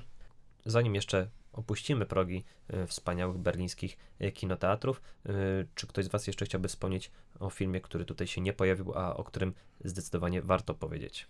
Zanim 0.66 0.94
jeszcze 0.94 1.28
opuścimy 1.52 2.06
progi 2.06 2.44
y, 2.74 2.86
wspaniałych 2.86 3.38
berlińskich 3.38 3.96
y, 4.22 4.32
kinoteatrów, 4.32 5.02
y, 5.26 5.32
czy 5.74 5.86
ktoś 5.86 6.04
z 6.04 6.08
Was 6.08 6.26
jeszcze 6.26 6.44
chciałby 6.44 6.68
wspomnieć 6.68 7.10
o 7.40 7.50
filmie, 7.50 7.80
który 7.80 8.04
tutaj 8.04 8.26
się 8.26 8.40
nie 8.40 8.52
pojawił, 8.52 8.92
a 8.94 9.16
o 9.16 9.24
którym 9.24 9.54
zdecydowanie 9.84 10.42
warto 10.42 10.74
powiedzieć? 10.74 11.26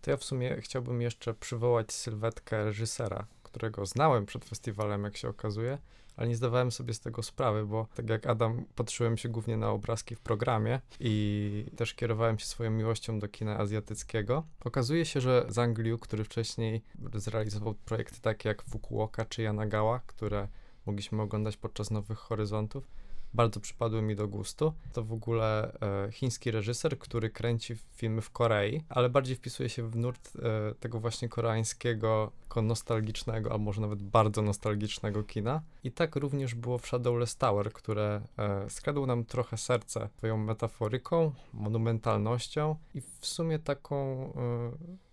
To 0.00 0.10
ja 0.10 0.16
w 0.16 0.24
sumie 0.24 0.56
chciałbym 0.60 1.02
jeszcze 1.02 1.34
przywołać 1.34 1.92
sylwetkę 1.92 2.64
reżysera, 2.64 3.26
którego 3.42 3.86
znałem 3.86 4.26
przed 4.26 4.44
festiwalem, 4.44 5.04
jak 5.04 5.16
się 5.16 5.28
okazuje, 5.28 5.78
ale 6.16 6.28
nie 6.28 6.36
zdawałem 6.36 6.72
sobie 6.72 6.94
z 6.94 7.00
tego 7.00 7.22
sprawy, 7.22 7.66
bo 7.66 7.86
tak 7.94 8.08
jak 8.08 8.26
Adam, 8.26 8.64
patrzyłem 8.74 9.18
się 9.18 9.28
głównie 9.28 9.56
na 9.56 9.70
obrazki 9.70 10.14
w 10.14 10.20
programie 10.20 10.80
i 11.00 11.66
też 11.76 11.94
kierowałem 11.94 12.38
się 12.38 12.46
swoją 12.46 12.70
miłością 12.70 13.18
do 13.18 13.28
kina 13.28 13.58
azjatyckiego. 13.58 14.44
Okazuje 14.64 15.04
się, 15.04 15.20
że 15.20 15.46
Zhang 15.48 15.78
Liu, 15.78 15.98
który 15.98 16.24
wcześniej 16.24 16.82
zrealizował 17.14 17.74
projekty 17.74 18.20
takie 18.20 18.48
jak 18.48 18.62
Fukuoka 18.62 19.24
czy 19.24 19.42
Yanagawa, 19.42 20.00
które 20.06 20.48
mogliśmy 20.86 21.22
oglądać 21.22 21.56
podczas 21.56 21.90
Nowych 21.90 22.18
Horyzontów, 22.18 22.90
bardzo 23.34 23.60
przypadły 23.60 24.02
mi 24.02 24.16
do 24.16 24.28
gustu. 24.28 24.72
To 24.92 25.04
w 25.04 25.12
ogóle 25.12 25.72
e, 26.06 26.12
chiński 26.12 26.50
reżyser, 26.50 26.98
który 26.98 27.30
kręci 27.30 27.76
filmy 27.94 28.20
w 28.20 28.30
Korei, 28.30 28.82
ale 28.88 29.08
bardziej 29.08 29.36
wpisuje 29.36 29.68
się 29.68 29.90
w 29.90 29.96
nurt 29.96 30.32
e, 30.36 30.74
tego 30.74 31.00
właśnie 31.00 31.28
koreańskiego, 31.28 32.32
nostalgicznego, 32.62 33.52
a 33.52 33.58
może 33.58 33.80
nawet 33.80 34.02
bardzo 34.02 34.42
nostalgicznego 34.42 35.24
kina. 35.24 35.62
I 35.84 35.92
tak 35.92 36.16
również 36.16 36.54
było 36.54 36.78
w 36.78 36.86
Shadowless 36.86 37.36
Tower, 37.36 37.72
które 37.72 38.20
e, 38.38 38.70
skradło 38.70 39.06
nam 39.06 39.24
trochę 39.24 39.56
serce 39.56 40.08
swoją 40.18 40.36
metaforyką, 40.36 41.32
monumentalnością 41.52 42.76
i 42.94 43.00
w 43.00 43.26
sumie 43.26 43.58
taką 43.58 44.24
e, 44.36 45.09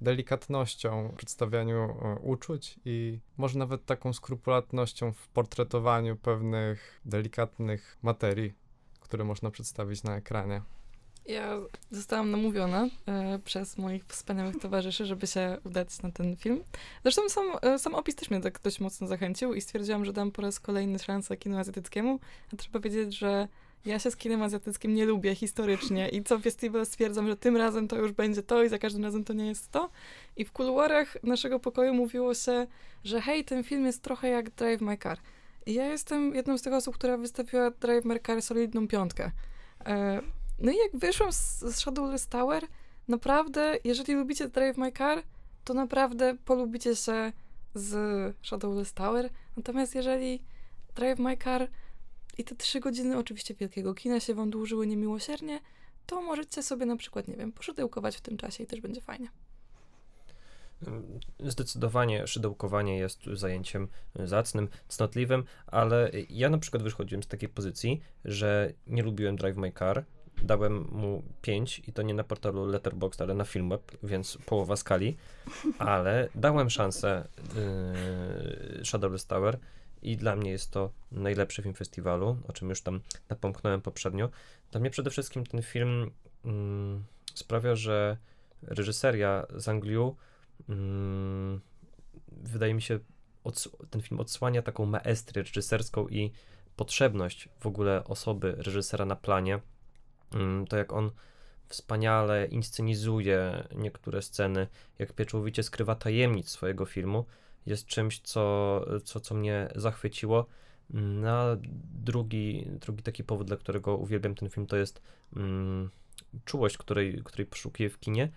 delikatnością 0.00 1.08
w 1.08 1.16
przedstawianiu 1.16 1.78
e, 1.78 2.18
uczuć 2.22 2.80
i 2.84 3.18
może 3.36 3.58
nawet 3.58 3.84
taką 3.84 4.12
skrupulatnością 4.12 5.12
w 5.12 5.28
portretowaniu 5.28 6.16
pewnych 6.16 7.00
delikatnych 7.04 7.98
materii, 8.02 8.54
które 9.00 9.24
można 9.24 9.50
przedstawić 9.50 10.02
na 10.02 10.16
ekranie. 10.16 10.62
Ja 11.26 11.58
zostałam 11.90 12.30
namówiona 12.30 12.88
e, 13.06 13.38
przez 13.38 13.78
moich 13.78 14.04
wspaniałych 14.04 14.56
towarzyszy, 14.60 15.06
żeby 15.06 15.26
się 15.26 15.58
udać 15.64 16.02
na 16.02 16.10
ten 16.10 16.36
film. 16.36 16.64
Zresztą 17.02 17.28
sam, 17.28 17.46
e, 17.62 17.78
sam 17.78 17.94
opis 17.94 18.14
też 18.14 18.30
mnie 18.30 18.40
tak 18.40 18.60
dość 18.60 18.80
mocno 18.80 19.06
zachęcił 19.06 19.54
i 19.54 19.60
stwierdziłam, 19.60 20.04
że 20.04 20.12
dam 20.12 20.30
po 20.30 20.42
raz 20.42 20.60
kolejny 20.60 20.98
szansę 20.98 21.36
kinu 21.36 21.58
azjatyckiemu. 21.58 22.20
A 22.52 22.56
trzeba 22.56 22.72
powiedzieć, 22.72 23.18
że 23.18 23.48
ja 23.84 23.98
się 23.98 24.10
z 24.10 24.16
kinem 24.16 24.42
azjatyckim 24.42 24.94
nie 24.94 25.06
lubię 25.06 25.34
historycznie 25.34 26.08
i 26.08 26.22
co 26.22 26.38
festiwal 26.38 26.86
stwierdzam, 26.86 27.28
że 27.28 27.36
tym 27.36 27.56
razem 27.56 27.88
to 27.88 27.96
już 27.96 28.12
będzie 28.12 28.42
to 28.42 28.62
i 28.62 28.68
za 28.68 28.78
każdym 28.78 29.04
razem 29.04 29.24
to 29.24 29.32
nie 29.32 29.46
jest 29.46 29.70
to. 29.70 29.90
I 30.36 30.44
w 30.44 30.52
kuluarach 30.52 31.22
naszego 31.22 31.60
pokoju 31.60 31.94
mówiło 31.94 32.34
się, 32.34 32.66
że 33.04 33.20
hej, 33.20 33.44
ten 33.44 33.64
film 33.64 33.86
jest 33.86 34.02
trochę 34.02 34.28
jak 34.28 34.50
Drive 34.50 34.80
My 34.80 34.98
Car. 34.98 35.18
I 35.66 35.74
ja 35.74 35.86
jestem 35.86 36.34
jedną 36.34 36.58
z 36.58 36.62
tych 36.62 36.72
osób, 36.72 36.94
która 36.94 37.16
wystawiła 37.16 37.70
Drive 37.70 38.04
My 38.04 38.20
Car 38.26 38.42
solidną 38.42 38.88
piątkę. 38.88 39.30
E, 39.86 40.20
no 40.58 40.72
i 40.72 40.76
jak 40.76 40.96
wyszłam 41.00 41.32
z, 41.32 41.60
z 41.60 41.76
Shadowless 41.76 42.26
Tower, 42.28 42.62
naprawdę, 43.08 43.78
jeżeli 43.84 44.14
lubicie 44.14 44.48
Drive 44.48 44.76
My 44.76 44.92
Car, 44.92 45.22
to 45.64 45.74
naprawdę 45.74 46.36
polubicie 46.44 46.96
się 46.96 47.32
z 47.74 48.36
Shadowless 48.42 48.92
Tower. 48.92 49.30
Natomiast 49.56 49.94
jeżeli 49.94 50.42
Drive 50.94 51.18
My 51.18 51.36
Car 51.36 51.68
i 52.40 52.44
te 52.44 52.56
trzy 52.56 52.80
godziny 52.80 53.18
oczywiście 53.18 53.54
wielkiego 53.54 53.94
kina 53.94 54.20
się 54.20 54.34
wam 54.34 54.50
dłużyły 54.50 54.86
niemiłosiernie, 54.86 55.60
to 56.06 56.22
możecie 56.22 56.62
sobie 56.62 56.86
na 56.86 56.96
przykład, 56.96 57.28
nie 57.28 57.36
wiem, 57.36 57.52
poszydełkować 57.52 58.16
w 58.16 58.20
tym 58.20 58.36
czasie 58.36 58.64
i 58.64 58.66
też 58.66 58.80
będzie 58.80 59.00
fajnie. 59.00 59.28
Zdecydowanie 61.40 62.26
szydełkowanie 62.26 62.98
jest 62.98 63.24
zajęciem 63.32 63.88
zacnym, 64.24 64.68
cnotliwym, 64.88 65.44
ale 65.66 66.10
ja 66.30 66.50
na 66.50 66.58
przykład 66.58 66.82
wychodziłem 66.82 67.22
z 67.22 67.26
takiej 67.26 67.48
pozycji, 67.48 68.00
że 68.24 68.72
nie 68.86 69.02
lubiłem 69.02 69.36
Drive 69.36 69.56
My 69.56 69.72
Car, 69.72 70.04
dałem 70.42 70.88
mu 70.92 71.22
5 71.42 71.82
i 71.86 71.92
to 71.92 72.02
nie 72.02 72.14
na 72.14 72.24
portalu 72.24 72.66
Letterboxd, 72.66 73.22
ale 73.22 73.34
na 73.34 73.44
Filmweb, 73.44 73.92
więc 74.02 74.38
połowa 74.46 74.76
skali, 74.76 75.16
ale 75.78 76.28
dałem 76.34 76.70
szansę 76.70 77.28
yy, 78.76 78.84
Shadowless 78.84 79.26
Tower 79.26 79.58
i 80.02 80.16
dla 80.16 80.36
mnie 80.36 80.50
jest 80.50 80.70
to 80.70 80.90
najlepszy 81.12 81.62
film 81.62 81.74
festiwalu, 81.74 82.36
o 82.48 82.52
czym 82.52 82.68
już 82.68 82.82
tam 82.82 83.00
napomknąłem 83.28 83.80
poprzednio. 83.80 84.30
Dla 84.70 84.80
mnie 84.80 84.90
przede 84.90 85.10
wszystkim 85.10 85.46
ten 85.46 85.62
film 85.62 86.10
mm, 86.44 87.04
sprawia, 87.34 87.76
że 87.76 88.16
reżyseria 88.62 89.46
z 89.56 89.68
Angliu 89.68 90.16
mm, 90.68 91.60
wydaje 92.28 92.74
mi 92.74 92.82
się, 92.82 92.98
ten 93.90 94.02
film 94.02 94.20
odsłania 94.20 94.62
taką 94.62 94.86
maestrię 94.86 95.42
reżyserską 95.42 96.08
i 96.08 96.32
potrzebność 96.76 97.48
w 97.60 97.66
ogóle 97.66 98.04
osoby 98.04 98.54
reżysera 98.58 99.04
na 99.04 99.16
planie. 99.16 99.60
Mm, 100.34 100.66
to 100.66 100.76
jak 100.76 100.92
on 100.92 101.10
wspaniale 101.68 102.46
inscenizuje 102.46 103.68
niektóre 103.74 104.22
sceny, 104.22 104.66
jak 104.98 105.12
pieczołowicie 105.12 105.62
skrywa 105.62 105.94
tajemnic 105.94 106.48
swojego 106.48 106.86
filmu, 106.86 107.24
jest 107.66 107.86
czymś, 107.86 108.20
co, 108.20 108.84
co, 109.04 109.20
co 109.20 109.34
mnie 109.34 109.68
zachwyciło. 109.74 110.46
Na 110.94 111.56
drugi, 111.94 112.66
drugi 112.80 113.02
taki 113.02 113.24
powód, 113.24 113.46
dla 113.46 113.56
którego 113.56 113.96
uwielbiam 113.96 114.34
ten 114.34 114.48
film, 114.48 114.66
to 114.66 114.76
jest 114.76 115.02
mm, 115.36 115.90
czułość, 116.44 116.78
której, 116.78 117.22
której 117.24 117.46
poszukuję 117.46 117.90
w 117.90 117.98
kinie 117.98 118.28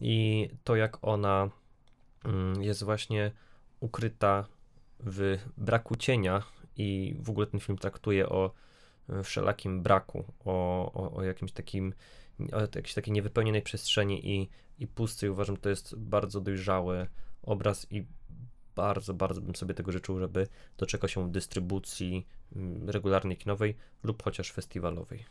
i 0.00 0.48
to, 0.64 0.76
jak 0.76 0.98
ona 1.04 1.50
mm, 2.24 2.62
jest 2.62 2.84
właśnie 2.84 3.32
ukryta 3.80 4.46
w 5.00 5.38
braku 5.56 5.96
cienia 5.96 6.42
i 6.76 7.16
w 7.20 7.30
ogóle 7.30 7.46
ten 7.46 7.60
film 7.60 7.78
traktuje 7.78 8.28
o 8.28 8.50
e, 9.08 9.22
wszelakim 9.22 9.82
braku, 9.82 10.24
o, 10.44 10.92
o, 10.92 11.16
o 11.16 11.22
jakimś 11.22 11.52
takim, 11.52 11.94
o 12.52 12.60
jakiejś 12.60 12.94
takiej 12.94 13.12
niewypełnionej 13.12 13.62
przestrzeni 13.62 14.30
i, 14.30 14.48
i 14.78 14.86
pustce. 14.86 15.30
Uważam, 15.30 15.56
to 15.56 15.68
jest 15.68 15.96
bardzo 15.96 16.40
dojrzały 16.40 17.06
obraz 17.42 17.86
i 17.90 18.06
bardzo, 18.78 19.14
bardzo 19.14 19.40
bym 19.40 19.56
sobie 19.56 19.74
tego 19.74 19.92
życzył, 19.92 20.18
żeby 20.18 20.48
doczekał 20.78 21.08
się 21.08 21.32
dystrybucji 21.32 22.26
mm, 22.56 22.90
regularnej 22.90 23.36
kinowej 23.36 23.74
lub 24.02 24.22
chociaż 24.22 24.50
festiwalowej. 24.50 25.24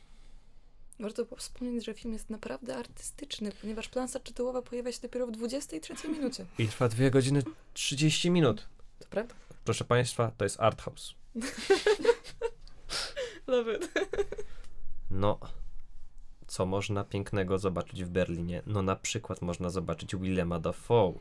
Warto 1.00 1.26
wspomnieć, 1.38 1.86
że 1.86 1.94
film 1.94 2.14
jest 2.14 2.30
naprawdę 2.30 2.76
artystyczny, 2.76 3.52
ponieważ 3.62 3.90
plansa 3.90 4.20
czytułowa 4.20 4.62
pojawia 4.62 4.92
się 4.92 5.02
dopiero 5.02 5.28
w 5.28 5.32
23 5.32 6.10
minucie. 6.10 6.46
I 6.60 6.68
trwa 6.68 6.90
2 6.90 7.10
godziny 7.10 7.44
30 7.74 8.32
minut. 8.32 8.70
To 9.00 9.08
prawda? 9.10 9.36
Proszę 9.66 9.86
Państwa, 9.86 10.32
to 10.38 10.46
jest 10.46 10.60
art 10.60 10.82
house. 10.82 11.14
Love 13.48 13.76
it. 13.76 13.92
No, 15.12 15.40
co 16.48 16.66
można 16.66 17.04
pięknego 17.04 17.58
zobaczyć 17.58 18.04
w 18.04 18.10
Berlinie? 18.10 18.62
No 18.66 18.82
na 18.82 18.96
przykład 18.96 19.42
można 19.42 19.70
zobaczyć 19.70 20.16
Willema 20.16 20.60
Dafoe. 20.60 21.14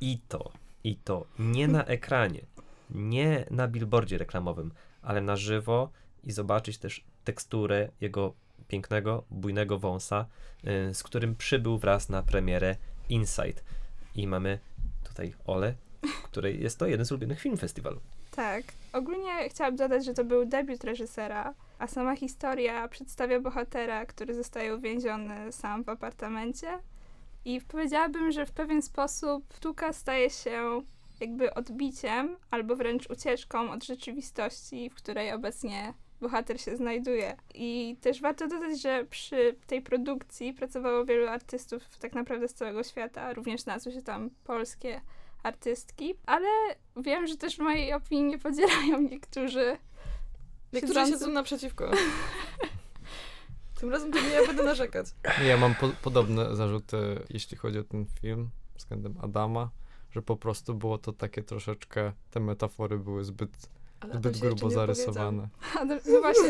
I 0.00 0.18
to, 0.28 0.52
i 0.84 0.96
to 0.96 1.26
nie 1.38 1.68
na 1.68 1.84
ekranie, 1.84 2.40
nie 2.90 3.44
na 3.50 3.68
billboardzie 3.68 4.18
reklamowym, 4.18 4.72
ale 5.02 5.20
na 5.20 5.36
żywo 5.36 5.90
i 6.24 6.32
zobaczyć 6.32 6.78
też 6.78 7.04
teksturę 7.24 7.88
jego 8.00 8.34
pięknego, 8.68 9.24
bujnego 9.30 9.78
wąsa, 9.78 10.26
y, 10.90 10.94
z 10.94 11.02
którym 11.02 11.36
przybył 11.36 11.78
wraz 11.78 12.08
na 12.08 12.22
premierę 12.22 12.76
Inside. 13.08 13.62
I 14.14 14.26
mamy 14.26 14.58
tutaj 15.04 15.34
Ole, 15.46 15.74
której 16.24 16.62
jest 16.62 16.78
to 16.78 16.86
jeden 16.86 17.06
z 17.06 17.12
ulubionych 17.12 17.40
film 17.40 17.56
festiwalu. 17.56 18.00
Tak. 18.30 18.62
Ogólnie 18.92 19.48
chciałabym 19.48 19.76
dodać, 19.76 20.04
że 20.04 20.14
to 20.14 20.24
był 20.24 20.44
debiut 20.44 20.84
reżysera, 20.84 21.54
a 21.78 21.86
sama 21.86 22.16
historia 22.16 22.88
przedstawia 22.88 23.40
bohatera, 23.40 24.06
który 24.06 24.34
zostaje 24.34 24.76
uwięziony 24.76 25.52
sam 25.52 25.84
w 25.84 25.88
apartamencie. 25.88 26.78
I 27.44 27.60
powiedziałabym, 27.60 28.32
że 28.32 28.46
w 28.46 28.52
pewien 28.52 28.82
sposób 28.82 29.44
sztuka 29.56 29.92
staje 29.92 30.30
się 30.30 30.82
jakby 31.20 31.54
odbiciem 31.54 32.36
albo 32.50 32.76
wręcz 32.76 33.10
ucieczką 33.10 33.70
od 33.70 33.84
rzeczywistości, 33.84 34.90
w 34.90 34.94
której 34.94 35.32
obecnie 35.32 35.94
bohater 36.20 36.60
się 36.60 36.76
znajduje. 36.76 37.36
I 37.54 37.96
też 38.00 38.20
warto 38.20 38.48
dodać, 38.48 38.80
że 38.80 39.04
przy 39.04 39.56
tej 39.66 39.82
produkcji 39.82 40.52
pracowało 40.52 41.04
wielu 41.04 41.28
artystów 41.28 41.98
tak 41.98 42.14
naprawdę 42.14 42.48
z 42.48 42.54
całego 42.54 42.82
świata, 42.82 43.32
również 43.32 43.60
znalazły 43.60 43.92
się 43.92 44.02
tam 44.02 44.30
polskie 44.44 45.00
artystki, 45.42 46.14
ale 46.26 46.48
wiem, 46.96 47.26
że 47.26 47.36
też 47.36 47.56
w 47.56 47.60
mojej 47.60 47.92
opinii 47.92 48.24
nie 48.24 48.38
podzielają 48.38 49.00
niektórzy. 49.00 49.76
Niektórzy 50.72 50.94
siedzący- 50.94 51.10
siedzą 51.10 51.30
naprzeciwko. 51.30 51.90
Tym 53.80 53.90
razem 53.90 54.12
to 54.12 54.20
nie 54.20 54.28
ja 54.28 54.46
będę 54.46 54.62
narzekać. 54.62 55.06
Ja 55.46 55.56
mam 55.56 55.74
po, 55.74 55.88
podobne 56.02 56.56
zarzuty, 56.56 56.96
jeśli 57.30 57.56
chodzi 57.56 57.78
o 57.78 57.84
ten 57.84 58.06
film 58.20 58.50
względem 58.76 59.14
Adama, 59.22 59.70
że 60.10 60.22
po 60.22 60.36
prostu 60.36 60.74
było 60.74 60.98
to 60.98 61.12
takie 61.12 61.42
troszeczkę, 61.42 62.12
te 62.30 62.40
metafory 62.40 62.98
były 62.98 63.24
zbyt, 63.24 63.50
Ale 64.00 64.14
zbyt 64.14 64.38
grubo 64.38 64.70
zarysowane. 64.70 65.48
A, 65.78 65.84
no 65.84 65.96
no 66.06 66.20
właśnie, 66.20 66.48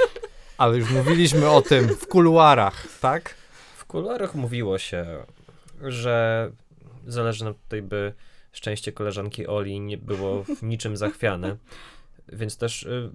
Ale 0.58 0.78
już 0.78 0.90
mówiliśmy 0.90 1.50
o 1.50 1.62
tym 1.62 1.88
w 1.88 2.06
kuluarach, 2.08 2.86
tak? 3.00 3.34
W 3.76 3.84
kuluarach 3.84 4.34
mówiło 4.34 4.78
się, 4.78 5.26
że 5.82 6.50
zależy 7.06 7.44
nam 7.44 7.54
tutaj, 7.54 7.82
by 7.82 8.12
szczęście 8.52 8.92
koleżanki 8.92 9.46
Oli 9.46 9.80
nie 9.80 9.98
było 9.98 10.44
w 10.44 10.62
niczym 10.62 10.96
zachwiane, 10.96 11.56
więc 12.28 12.56
też 12.56 12.82
y, 12.82 13.10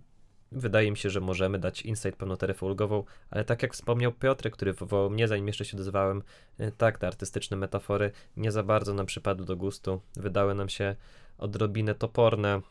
wydaje 0.55 0.91
mi 0.91 0.97
się, 0.97 1.09
że 1.09 1.21
możemy 1.21 1.59
dać 1.59 1.81
insight 1.81 2.15
pełną 2.15 2.37
taryfę 2.37 2.65
ulgową, 2.65 3.03
ale 3.29 3.45
tak 3.45 3.63
jak 3.63 3.73
wspomniał 3.73 4.11
Piotr, 4.11 4.51
który 4.51 4.73
wywołał 4.73 5.09
mnie, 5.09 5.27
zanim 5.27 5.47
jeszcze 5.47 5.65
się 5.65 5.77
odezwałem, 5.77 6.23
y, 6.59 6.71
tak, 6.77 6.97
te 6.97 7.07
artystyczne 7.07 7.57
metafory 7.57 8.11
nie 8.37 8.51
za 8.51 8.63
bardzo 8.63 8.93
nam 8.93 9.05
przypadły 9.05 9.45
do 9.45 9.55
gustu, 9.55 10.01
wydały 10.15 10.55
nam 10.55 10.69
się 10.69 10.95
odrobinę 11.37 11.95
toporne, 11.95 12.61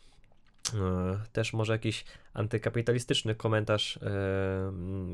Y, 0.68 1.28
też 1.32 1.52
może 1.52 1.72
jakiś 1.72 2.04
antykapitalistyczny 2.34 3.34
komentarz 3.34 3.96
y, 3.96 4.00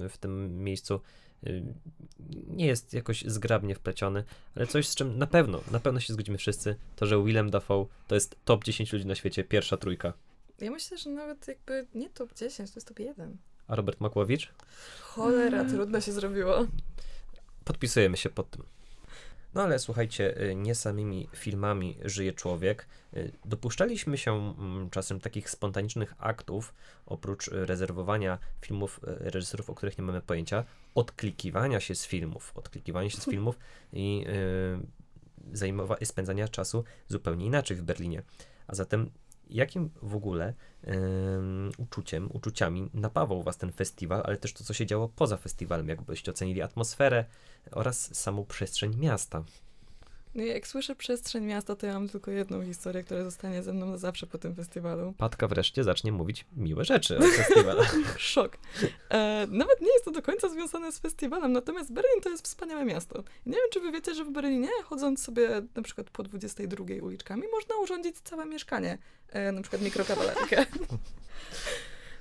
w 0.08 0.14
tym 0.20 0.64
miejscu 0.64 1.00
nie 2.46 2.66
jest 2.66 2.94
jakoś 2.94 3.22
zgrabnie 3.22 3.74
wpleciony, 3.74 4.24
ale 4.56 4.66
coś 4.66 4.88
z 4.88 4.94
czym 4.94 5.18
na 5.18 5.26
pewno, 5.26 5.60
na 5.70 5.80
pewno 5.80 6.00
się 6.00 6.12
zgodzimy 6.12 6.38
wszyscy, 6.38 6.76
to 6.96 7.06
że 7.06 7.24
Willem 7.24 7.50
Dafoe 7.50 7.86
to 8.08 8.14
jest 8.14 8.36
top 8.44 8.64
10 8.64 8.92
ludzi 8.92 9.06
na 9.06 9.14
świecie, 9.14 9.44
pierwsza 9.44 9.76
trójka. 9.76 10.12
Ja 10.58 10.70
myślę, 10.70 10.98
że 10.98 11.10
nawet 11.10 11.48
jakby 11.48 11.86
nie 11.94 12.10
top 12.10 12.34
10, 12.34 12.70
to 12.70 12.76
jest 12.76 12.88
top 12.88 12.98
1. 12.98 13.36
A 13.68 13.76
Robert 13.76 14.00
Makłowicz? 14.00 14.52
Cholera, 15.00 15.60
Mm. 15.60 15.72
trudno 15.72 16.00
się 16.00 16.12
zrobiło. 16.12 16.66
Podpisujemy 17.64 18.16
się 18.16 18.30
pod 18.30 18.50
tym. 18.50 18.62
No 19.54 19.62
ale 19.62 19.78
słuchajcie, 19.78 20.42
y, 20.50 20.54
nie 20.54 20.74
samymi 20.74 21.28
filmami 21.36 21.98
żyje 22.04 22.32
człowiek. 22.32 22.86
Y, 23.16 23.32
Dopuszczaliśmy 23.44 24.18
się 24.18 24.32
mm, 24.58 24.90
czasem 24.90 25.20
takich 25.20 25.50
spontanicznych 25.50 26.14
aktów, 26.18 26.74
oprócz 27.06 27.48
y, 27.48 27.66
rezerwowania 27.66 28.38
filmów 28.60 29.00
reżyserów, 29.02 29.70
o 29.70 29.74
których 29.74 29.98
nie 29.98 30.04
mamy 30.04 30.20
pojęcia, 30.20 30.64
odklikiwania 30.94 31.80
się 31.80 31.94
z 31.94 32.06
filmów, 32.06 32.52
odklikiwania 32.54 33.10
się 33.10 33.20
z 33.20 33.24
filmów 33.32 33.58
i 33.92 34.24
y, 35.52 35.56
zajmowa- 35.56 36.04
spędzania 36.04 36.48
czasu 36.48 36.84
zupełnie 37.08 37.46
inaczej 37.46 37.76
w 37.76 37.82
Berlinie. 37.82 38.22
A 38.66 38.74
zatem 38.74 39.10
jakim 39.50 39.90
w 40.02 40.16
ogóle 40.16 40.54
ym, 40.88 41.70
uczuciem, 41.78 42.28
uczuciami 42.32 42.90
napawał 42.94 43.42
was 43.42 43.56
ten 43.56 43.72
festiwal, 43.72 44.22
ale 44.24 44.36
też 44.36 44.52
to, 44.52 44.64
co 44.64 44.74
się 44.74 44.86
działo 44.86 45.08
poza 45.08 45.36
festiwalem, 45.36 45.88
jakbyście 45.88 46.30
ocenili 46.30 46.62
atmosferę 46.62 47.24
oraz 47.70 48.14
samą 48.16 48.44
przestrzeń 48.44 48.96
miasta. 48.96 49.44
No 50.34 50.42
jak 50.42 50.66
słyszę 50.66 50.94
przestrzeń 50.94 51.44
miasta, 51.44 51.76
to 51.76 51.86
ja 51.86 51.92
mam 51.92 52.08
tylko 52.08 52.30
jedną 52.30 52.64
historię, 52.64 53.02
która 53.02 53.24
zostanie 53.24 53.62
ze 53.62 53.72
mną 53.72 53.86
na 53.86 53.96
zawsze 53.96 54.26
po 54.26 54.38
tym 54.38 54.54
festiwalu. 54.54 55.14
Patka 55.18 55.48
wreszcie 55.48 55.84
zacznie 55.84 56.12
mówić 56.12 56.46
miłe 56.56 56.84
rzeczy 56.84 57.18
o 57.18 57.22
festiwalu. 57.42 57.82
Szok. 58.16 58.58
E, 59.10 59.46
nawet 59.50 59.80
nie 59.80 59.92
jest 59.92 60.04
to 60.04 60.10
do 60.10 60.22
końca 60.22 60.48
związane 60.48 60.92
z 60.92 60.98
festiwalem, 60.98 61.52
natomiast 61.52 61.92
Berlin 61.92 62.20
to 62.22 62.30
jest 62.30 62.44
wspaniałe 62.44 62.84
miasto. 62.84 63.22
Nie 63.46 63.52
wiem, 63.52 63.66
czy 63.72 63.80
wy 63.80 63.92
wiecie, 63.92 64.14
że 64.14 64.24
w 64.24 64.30
Berlinie, 64.30 64.68
chodząc 64.84 65.22
sobie 65.22 65.48
na 65.74 65.82
przykład 65.82 66.10
po 66.10 66.22
22 66.22 66.84
uliczkami, 67.02 67.42
można 67.52 67.76
urządzić 67.76 68.16
całe 68.20 68.46
mieszkanie, 68.46 68.98
e, 69.28 69.52
na 69.52 69.62
przykład 69.62 69.82
mikrokawalerkę. 69.82 70.66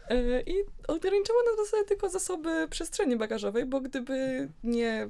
E, 0.09 0.41
I 0.41 0.53
ograniczało 0.87 1.43
nas 1.43 1.53
w 1.55 1.65
zasadzie 1.65 1.83
tylko 1.83 2.09
zasoby 2.09 2.67
przestrzeni 2.69 3.15
bagażowej, 3.15 3.65
bo 3.65 3.81
gdyby 3.81 4.49
nie 4.63 5.09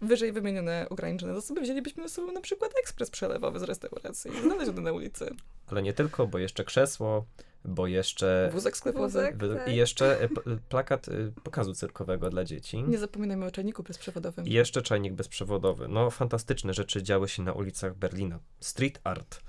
wyżej 0.00 0.32
wymienione 0.32 0.86
ograniczone 0.90 1.34
zasoby, 1.34 1.60
wzięlibyśmy 1.60 2.02
ze 2.02 2.08
sobą 2.08 2.32
na 2.32 2.40
przykład 2.40 2.72
ekspres 2.80 3.10
przelewowy 3.10 3.58
z 3.58 3.62
restauracji, 3.62 4.30
znaleziony 4.42 4.80
na 4.80 4.92
ulicy, 4.92 5.34
Ale 5.66 5.82
nie 5.82 5.92
tylko, 5.92 6.26
bo 6.26 6.38
jeszcze 6.38 6.64
krzesło, 6.64 7.26
bo 7.64 7.86
jeszcze 7.86 8.50
wózek 8.52 8.76
sklepowy. 8.76 9.06
Wózek. 9.06 9.36
tak. 9.56 9.68
i 9.68 9.76
jeszcze 9.76 10.22
e, 10.22 10.28
plakat 10.68 11.08
y, 11.08 11.32
pokazu 11.44 11.74
cyrkowego 11.74 12.30
dla 12.30 12.44
dzieci. 12.44 12.82
Nie 12.82 12.98
zapominajmy 12.98 13.46
o 13.46 13.50
czajniku 13.50 13.82
bezprzewodowym. 13.82 14.46
I 14.46 14.50
jeszcze 14.50 14.82
czajnik 14.82 15.12
bezprzewodowy. 15.14 15.88
No, 15.88 16.10
fantastyczne 16.10 16.74
rzeczy 16.74 17.02
działy 17.02 17.28
się 17.28 17.42
na 17.42 17.52
ulicach 17.52 17.94
Berlina. 17.94 18.38
Street 18.60 19.00
art. 19.04 19.40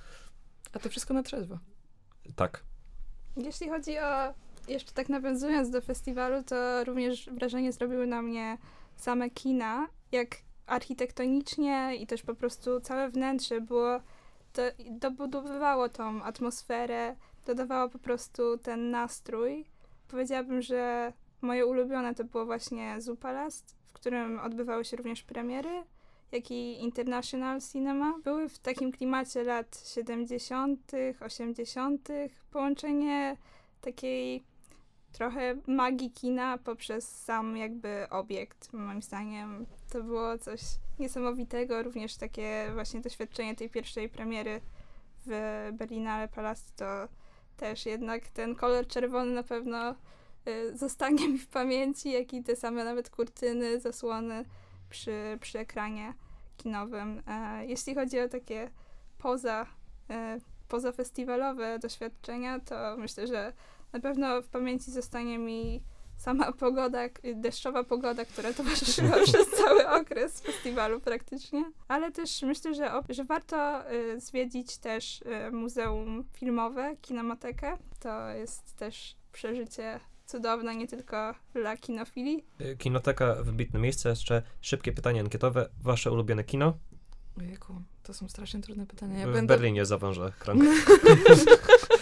A 0.73 0.79
to 0.79 0.89
wszystko 0.89 1.13
na 1.13 1.23
trzeźwo. 1.23 1.59
Tak. 2.35 2.63
Jeśli 3.37 3.69
chodzi 3.69 3.99
o, 3.99 4.33
jeszcze 4.67 4.91
tak 4.91 5.09
nawiązując 5.09 5.69
do 5.69 5.81
festiwalu, 5.81 6.43
to 6.43 6.83
również 6.83 7.29
wrażenie 7.29 7.71
zrobiły 7.71 8.07
na 8.07 8.21
mnie 8.21 8.57
same 8.95 9.29
kina, 9.29 9.87
jak 10.11 10.27
architektonicznie 10.65 11.95
i 11.95 12.07
też 12.07 12.23
po 12.23 12.35
prostu 12.35 12.81
całe 12.81 13.09
wnętrze 13.09 13.61
było, 13.61 13.99
to 14.53 14.61
dobudowywało 14.89 15.89
tą 15.89 16.23
atmosferę, 16.23 17.15
dodawało 17.45 17.89
po 17.89 17.99
prostu 17.99 18.57
ten 18.57 18.91
nastrój. 18.91 19.65
Powiedziałabym, 20.07 20.61
że 20.61 21.13
moje 21.41 21.65
ulubione 21.65 22.15
to 22.15 22.23
było 22.23 22.45
właśnie 22.45 23.01
Zupalast, 23.01 23.75
w 23.87 23.93
którym 23.93 24.39
odbywały 24.39 24.85
się 24.85 24.97
również 24.97 25.23
premiery, 25.23 25.83
jak 26.31 26.51
i 26.51 26.83
International 26.83 27.61
Cinema. 27.71 28.13
Były 28.23 28.49
w 28.49 28.59
takim 28.59 28.91
klimacie 28.91 29.43
lat 29.43 29.83
70., 29.93 30.91
80., 31.19 32.09
połączenie 32.51 33.37
takiej 33.81 34.43
trochę 35.11 35.55
magii 35.67 36.11
kina 36.11 36.57
poprzez 36.57 37.23
sam 37.23 37.57
jakby 37.57 38.09
obiekt. 38.09 38.73
Moim 38.73 39.01
zdaniem 39.01 39.65
to 39.89 40.03
było 40.03 40.37
coś 40.37 40.61
niesamowitego, 40.99 41.83
również 41.83 42.15
takie 42.15 42.69
właśnie 42.73 43.01
doświadczenie 43.01 43.55
tej 43.55 43.69
pierwszej 43.69 44.09
premiery 44.09 44.61
w 45.25 45.69
Berlinale 45.73 46.27
Palast 46.27 46.75
to 46.75 47.07
też 47.57 47.85
jednak 47.85 48.27
ten 48.27 48.55
kolor 48.55 48.87
czerwony 48.87 49.31
na 49.31 49.43
pewno 49.43 49.95
y, 50.47 50.77
zostanie 50.77 51.29
mi 51.29 51.37
w 51.37 51.47
pamięci, 51.47 52.11
jak 52.11 52.33
i 52.33 52.43
te 52.43 52.55
same 52.55 52.83
nawet 52.83 53.09
kurtyny, 53.09 53.79
zasłony 53.79 54.45
przy, 54.89 55.37
przy 55.41 55.59
ekranie 55.59 56.13
kinowym. 56.57 57.21
E, 57.27 57.65
jeśli 57.65 57.95
chodzi 57.95 58.19
o 58.19 58.29
takie 58.29 58.69
poza, 59.17 59.65
e, 60.09 60.39
pozafestiwalowe 60.67 61.79
doświadczenia, 61.79 62.59
to 62.59 62.95
myślę, 62.97 63.27
że 63.27 63.53
na 63.93 63.99
pewno 63.99 64.41
w 64.41 64.47
pamięci 64.47 64.91
zostanie 64.91 65.37
mi 65.37 65.83
sama 66.17 66.51
pogoda, 66.51 66.99
deszczowa 67.35 67.83
pogoda, 67.83 68.25
która 68.25 68.53
towarzyszyła 68.53 69.11
przez 69.25 69.49
cały 69.49 69.89
okres 69.89 70.41
festiwalu 70.41 70.99
praktycznie. 70.99 71.71
Ale 71.87 72.11
też 72.11 72.41
myślę, 72.41 72.75
że, 72.75 72.91
że 73.09 73.23
warto 73.23 73.91
y, 73.91 74.19
zwiedzić 74.19 74.77
też 74.77 75.21
y, 75.21 75.51
Muzeum 75.51 76.23
Filmowe, 76.33 76.95
Kinematekę. 77.01 77.77
To 77.99 78.29
jest 78.29 78.75
też 78.75 79.15
przeżycie 79.31 79.99
cudowne, 80.25 80.75
nie 80.75 80.87
tylko 80.87 81.33
dla 81.53 81.77
kinofili. 81.77 82.43
Y, 82.61 82.77
Kinoteka, 82.77 83.35
wybitne 83.43 83.79
miejsce. 83.79 84.09
Jeszcze 84.09 84.41
szybkie 84.61 84.91
pytanie 84.91 85.19
ankietowe. 85.19 85.69
Wasze 85.83 86.11
ulubione 86.11 86.43
kino? 86.43 86.73
Ojejku, 87.39 87.81
to 88.03 88.13
są 88.13 88.29
strasznie 88.29 88.61
trudne 88.61 88.85
pytania. 88.85 89.19
Ja 89.19 89.27
w 89.27 89.33
będę... 89.33 89.53
Berlinie 89.53 89.85
zawężę 89.85 90.31
krąg. 90.39 90.63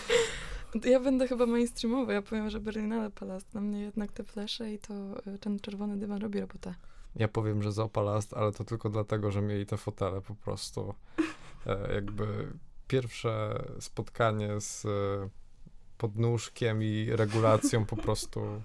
Ja 0.83 0.99
będę 0.99 1.27
chyba 1.27 1.45
mainstreamowy. 1.45 2.13
Ja 2.13 2.21
powiem, 2.21 2.49
że 2.49 2.59
Berlinale 2.59 3.11
Palast. 3.11 3.53
Na 3.53 3.61
mnie 3.61 3.81
jednak 3.81 4.11
te 4.11 4.23
flesze 4.23 4.73
i 4.73 4.79
to 4.79 4.93
y, 5.33 5.39
ten 5.39 5.59
czerwony 5.59 5.97
dywan 5.97 6.21
robi 6.21 6.39
robotę. 6.39 6.73
Ja 7.15 7.27
powiem, 7.27 7.63
że 7.63 7.71
Zoopalast, 7.71 8.33
ale 8.33 8.51
to 8.51 8.63
tylko 8.63 8.89
dlatego, 8.89 9.31
że 9.31 9.41
mieli 9.41 9.65
te 9.65 9.77
fotele 9.77 10.21
po 10.21 10.35
prostu. 10.35 10.93
E, 11.65 11.93
jakby 11.93 12.53
pierwsze 12.87 13.63
spotkanie 13.79 14.61
z 14.61 14.85
e, 14.85 14.89
podnóżkiem 15.97 16.83
i 16.83 17.07
regulacją 17.11 17.85
po 17.85 17.95
prostu 17.95 18.61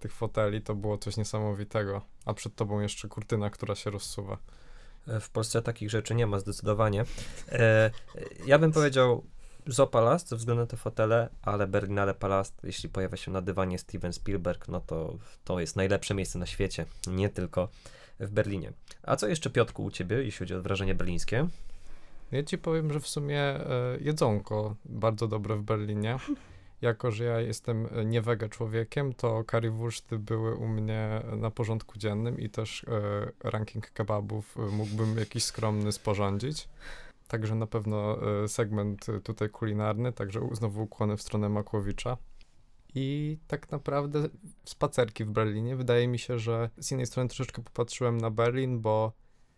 tych 0.00 0.12
foteli 0.12 0.62
to 0.62 0.74
było 0.74 0.98
coś 0.98 1.16
niesamowitego. 1.16 2.02
A 2.24 2.34
przed 2.34 2.54
tobą 2.54 2.80
jeszcze 2.80 3.08
kurtyna, 3.08 3.50
która 3.50 3.74
się 3.74 3.90
rozsuwa. 3.90 4.38
E, 5.08 5.20
W 5.20 5.30
Polsce 5.30 5.62
takich 5.62 5.90
rzeczy 5.90 6.14
nie 6.14 6.26
ma 6.26 6.38
zdecydowanie. 6.38 7.04
E, 7.48 7.90
ja 8.46 8.58
bym 8.58 8.72
powiedział 8.72 9.24
Zoopalast 9.66 10.28
ze 10.28 10.36
względu 10.36 10.62
na 10.62 10.66
te 10.66 10.76
fotele, 10.76 11.28
ale 11.42 11.66
Berlinale 11.66 12.14
Palast, 12.14 12.60
jeśli 12.64 12.88
pojawia 12.88 13.16
się 13.16 13.30
na 13.30 13.40
dywanie 13.40 13.78
Steven 13.78 14.12
Spielberg, 14.12 14.68
no 14.68 14.80
to 14.80 15.18
to 15.44 15.60
jest 15.60 15.76
najlepsze 15.76 16.14
miejsce 16.14 16.38
na 16.38 16.46
świecie, 16.46 16.86
nie 17.06 17.28
tylko 17.28 17.68
w 18.20 18.30
Berlinie. 18.30 18.72
A 19.02 19.16
co 19.16 19.28
jeszcze, 19.28 19.50
Piotrku, 19.50 19.84
u 19.84 19.90
ciebie, 19.90 20.16
jeśli 20.16 20.38
chodzi 20.38 20.54
o 20.54 20.62
wrażenie 20.62 20.94
berlińskie? 20.94 21.48
Ja 22.32 22.42
ci 22.42 22.58
powiem, 22.58 22.92
że 22.92 23.00
w 23.00 23.08
sumie 23.08 23.40
e, 23.40 23.66
jedzonko 24.00 24.76
bardzo 24.84 25.28
dobre 25.28 25.56
w 25.56 25.62
Berlinie. 25.62 26.16
Jako, 26.82 27.10
że 27.10 27.24
ja 27.24 27.40
jestem 27.40 27.88
e, 27.92 28.04
nie 28.04 28.22
wege 28.22 28.48
człowiekiem, 28.48 29.12
to 29.14 29.44
currywursty 29.44 30.18
były 30.18 30.54
u 30.54 30.68
mnie 30.68 31.22
na 31.36 31.50
porządku 31.50 31.98
dziennym 31.98 32.40
i 32.40 32.50
też 32.50 32.84
e, 32.84 33.50
ranking 33.50 33.90
kebabów 33.90 34.56
mógłbym 34.72 35.18
jakiś 35.18 35.44
skromny 35.44 35.92
sporządzić. 35.92 36.68
Także 37.34 37.54
na 37.54 37.66
pewno 37.66 38.18
e, 38.44 38.48
segment 38.48 39.08
e, 39.08 39.20
tutaj 39.20 39.50
kulinarny, 39.50 40.12
także 40.12 40.40
znowu 40.52 40.82
ukłony 40.82 41.16
w 41.16 41.22
stronę 41.22 41.48
Makłowicza. 41.48 42.16
I 42.94 43.38
tak 43.46 43.70
naprawdę 43.70 44.28
spacerki 44.64 45.24
w 45.24 45.30
Berlinie. 45.30 45.76
Wydaje 45.76 46.08
mi 46.08 46.18
się, 46.18 46.38
że 46.38 46.70
z 46.76 46.90
jednej 46.90 47.06
strony 47.06 47.28
troszeczkę 47.28 47.62
popatrzyłem 47.62 48.18
na 48.18 48.30
Berlin, 48.30 48.80
bo 48.80 49.12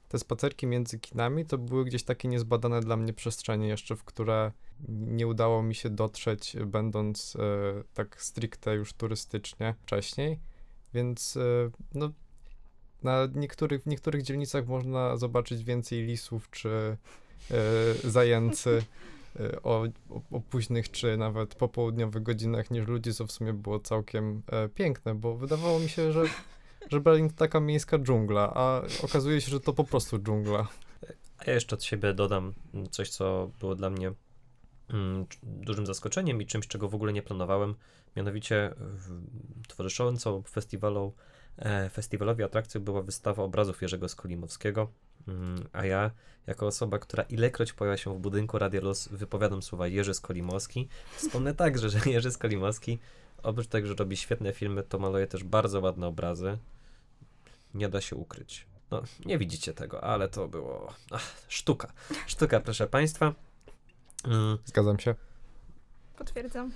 te 0.09 0.19
spacerki 0.19 0.67
między 0.67 0.99
kinami 0.99 1.47
to 1.47 1.59
były 1.59 1.85
gdzieś 1.85 2.03
takie 2.03 2.29
niezbadane 2.29 2.81
dla 2.81 2.97
mnie 2.97 3.13
przestrzenie 3.13 3.69
jeszcze, 3.69 3.97
w 3.97 4.05
które 4.05 4.53
nie 4.89 5.27
udało 5.27 5.63
mi 5.63 5.75
się 5.75 5.91
dotrzeć, 5.91 6.57
będąc 6.67 7.37
e, 7.37 7.83
tak 7.95 8.23
stricte 8.23 8.75
już 8.75 8.93
turystycznie 8.93 9.75
wcześniej. 9.83 10.41
Więc 10.95 11.39
no, 11.95 12.11
na 13.03 13.29
niektórych, 13.35 13.83
w 13.83 13.87
niektórych 13.87 14.23
dzielnicach 14.23 14.67
można 14.67 15.17
zobaczyć 15.17 15.65
więcej 15.65 16.03
lisów 16.03 16.51
czy 16.51 16.97
zajęcy 18.05 18.83
e, 19.41 19.63
o, 19.63 19.87
o, 20.11 20.21
o 20.31 20.41
późnych 20.41 20.91
czy 20.91 21.17
nawet 21.17 21.55
popołudniowych 21.55 22.23
godzinach 22.23 22.71
niż 22.71 22.87
ludzi, 22.87 23.15
co 23.15 23.27
w 23.27 23.33
sumie 23.33 23.53
było 23.53 23.81
całkiem 23.81 24.43
e, 24.47 24.69
piękne, 24.69 25.15
bo 25.15 25.37
wydawało 25.37 25.79
mi 25.79 25.89
się, 25.89 26.13
że, 26.13 26.25
że 26.91 27.01
Berlin 27.01 27.31
to 27.31 27.37
taka 27.37 27.61
miejska 27.61 27.99
dżungla, 27.99 28.53
a 28.55 28.83
okazuje 29.03 29.41
się, 29.41 29.51
że 29.51 29.61
to 29.61 29.73
po 29.73 29.85
prostu 29.85 30.19
dżungla. 30.19 30.69
A 31.39 31.45
ja 31.47 31.55
jeszcze 31.55 31.77
od 31.77 31.85
siebie 31.85 32.15
dodam 32.15 32.55
coś, 32.91 33.11
co 33.11 33.51
było 33.61 33.75
dla 33.75 33.91
mnie 33.91 34.13
mm, 34.91 35.27
dużym 35.43 35.87
zaskoczeniem 35.87 36.43
i 36.43 36.47
czymś, 36.47 36.67
czego 36.67 36.89
w 36.89 36.95
ogóle 36.95 37.13
nie 37.13 37.23
planowałem. 37.23 37.75
Mianowicie 38.17 38.75
towarzyszącą 39.69 40.43
festiwalu, 40.43 41.13
e, 41.59 41.91
festiwalowi 41.91 42.43
atrakcją 42.43 42.81
była 42.81 43.03
wystawa 43.03 43.43
obrazów 43.43 43.83
Jerzego 43.83 44.09
Skolimowskiego. 44.09 44.89
Mm, 45.29 45.69
a 45.73 45.85
ja, 45.87 46.11
jako 46.47 46.67
osoba, 46.67 46.99
która 46.99 47.23
ilekroć 47.23 47.73
pojawia 47.73 47.97
się 47.97 48.15
w 48.15 48.19
budynku 48.19 48.59
Radia 48.59 48.81
Luz, 48.81 49.09
wypowiadam 49.09 49.63
słowa 49.63 49.87
Jerzy 49.87 50.15
Skolimowski. 50.15 50.89
Wspomnę 51.17 51.55
także, 51.55 51.91
że 51.91 51.99
Jerzy 52.11 52.31
Skolimowski, 52.31 52.99
oprócz 53.43 53.67
tego, 53.67 53.89
że 53.89 53.95
robi 53.95 54.17
świetne 54.17 54.53
filmy, 54.53 54.83
to 54.83 54.99
maluje 54.99 55.27
też 55.27 55.45
bardzo 55.45 55.81
ładne 55.81 56.07
obrazy. 56.07 56.59
Nie 57.75 57.89
da 57.89 58.01
się 58.01 58.17
ukryć. 58.17 58.67
No, 58.91 59.03
nie 59.27 59.39
widzicie 59.39 59.75
tego, 59.75 60.05
ale 60.05 60.29
to 60.29 60.49
było 60.49 60.95
ach, 61.11 61.35
sztuka. 61.49 61.93
Sztuka, 62.27 62.61
proszę 62.61 62.87
Państwa. 62.87 63.35
Mm, 64.25 64.59
Zgadzam 64.65 64.99
się. 64.99 65.15
Potwierdzam. 66.19 66.73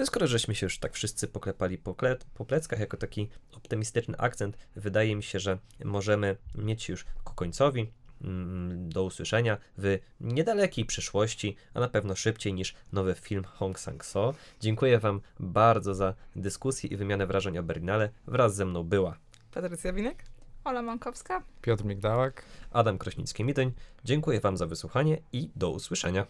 No 0.00 0.06
Skoro 0.06 0.26
żeśmy 0.26 0.54
się 0.54 0.66
już 0.66 0.78
tak 0.78 0.92
wszyscy 0.94 1.28
poklepali 1.28 1.78
po, 1.78 1.94
kle, 1.94 2.16
po 2.34 2.44
pleckach 2.44 2.80
jako 2.80 2.96
taki 2.96 3.28
optymistyczny 3.52 4.18
akcent, 4.18 4.56
wydaje 4.76 5.16
mi 5.16 5.22
się, 5.22 5.40
że 5.40 5.58
możemy 5.84 6.36
mieć 6.54 6.88
już 6.88 7.04
ku 7.24 7.34
końcowi. 7.34 7.92
Mm, 8.24 8.90
Do 8.90 9.04
usłyszenia 9.04 9.58
w 9.78 9.98
niedalekiej 10.20 10.84
przyszłości, 10.84 11.56
a 11.74 11.80
na 11.80 11.88
pewno 11.88 12.16
szybciej 12.16 12.54
niż 12.54 12.74
nowy 12.92 13.14
film 13.14 13.44
Hong 13.44 13.78
Sang-so. 13.80 14.34
Dziękuję 14.60 14.98
Wam 14.98 15.20
bardzo 15.40 15.94
za 15.94 16.14
dyskusję 16.36 16.90
i 16.90 16.96
wymianę 16.96 17.26
wrażeń 17.26 17.58
o 17.58 17.62
Berlinale. 17.62 18.10
Wraz 18.26 18.54
ze 18.54 18.64
mną 18.64 18.84
była 18.84 19.18
Patrycja 19.52 19.92
Winek? 19.92 20.24
Ola 20.64 20.82
Mankowska. 20.82 21.42
Piotr 21.62 21.84
Migdałek. 21.84 22.44
Adam 22.70 22.98
Krośnicki-Midyń. 22.98 23.70
Dziękuję 24.04 24.40
Wam 24.40 24.56
za 24.56 24.66
wysłuchanie 24.66 25.22
i 25.32 25.50
do 25.56 25.70
usłyszenia. 25.70 26.26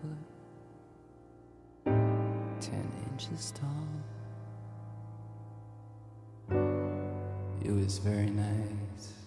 Foot 0.00 1.94
ten 2.60 2.92
inches 3.10 3.52
tall. 3.52 3.88
It 7.64 7.70
was 7.72 7.98
very 7.98 8.30
nice 8.30 9.17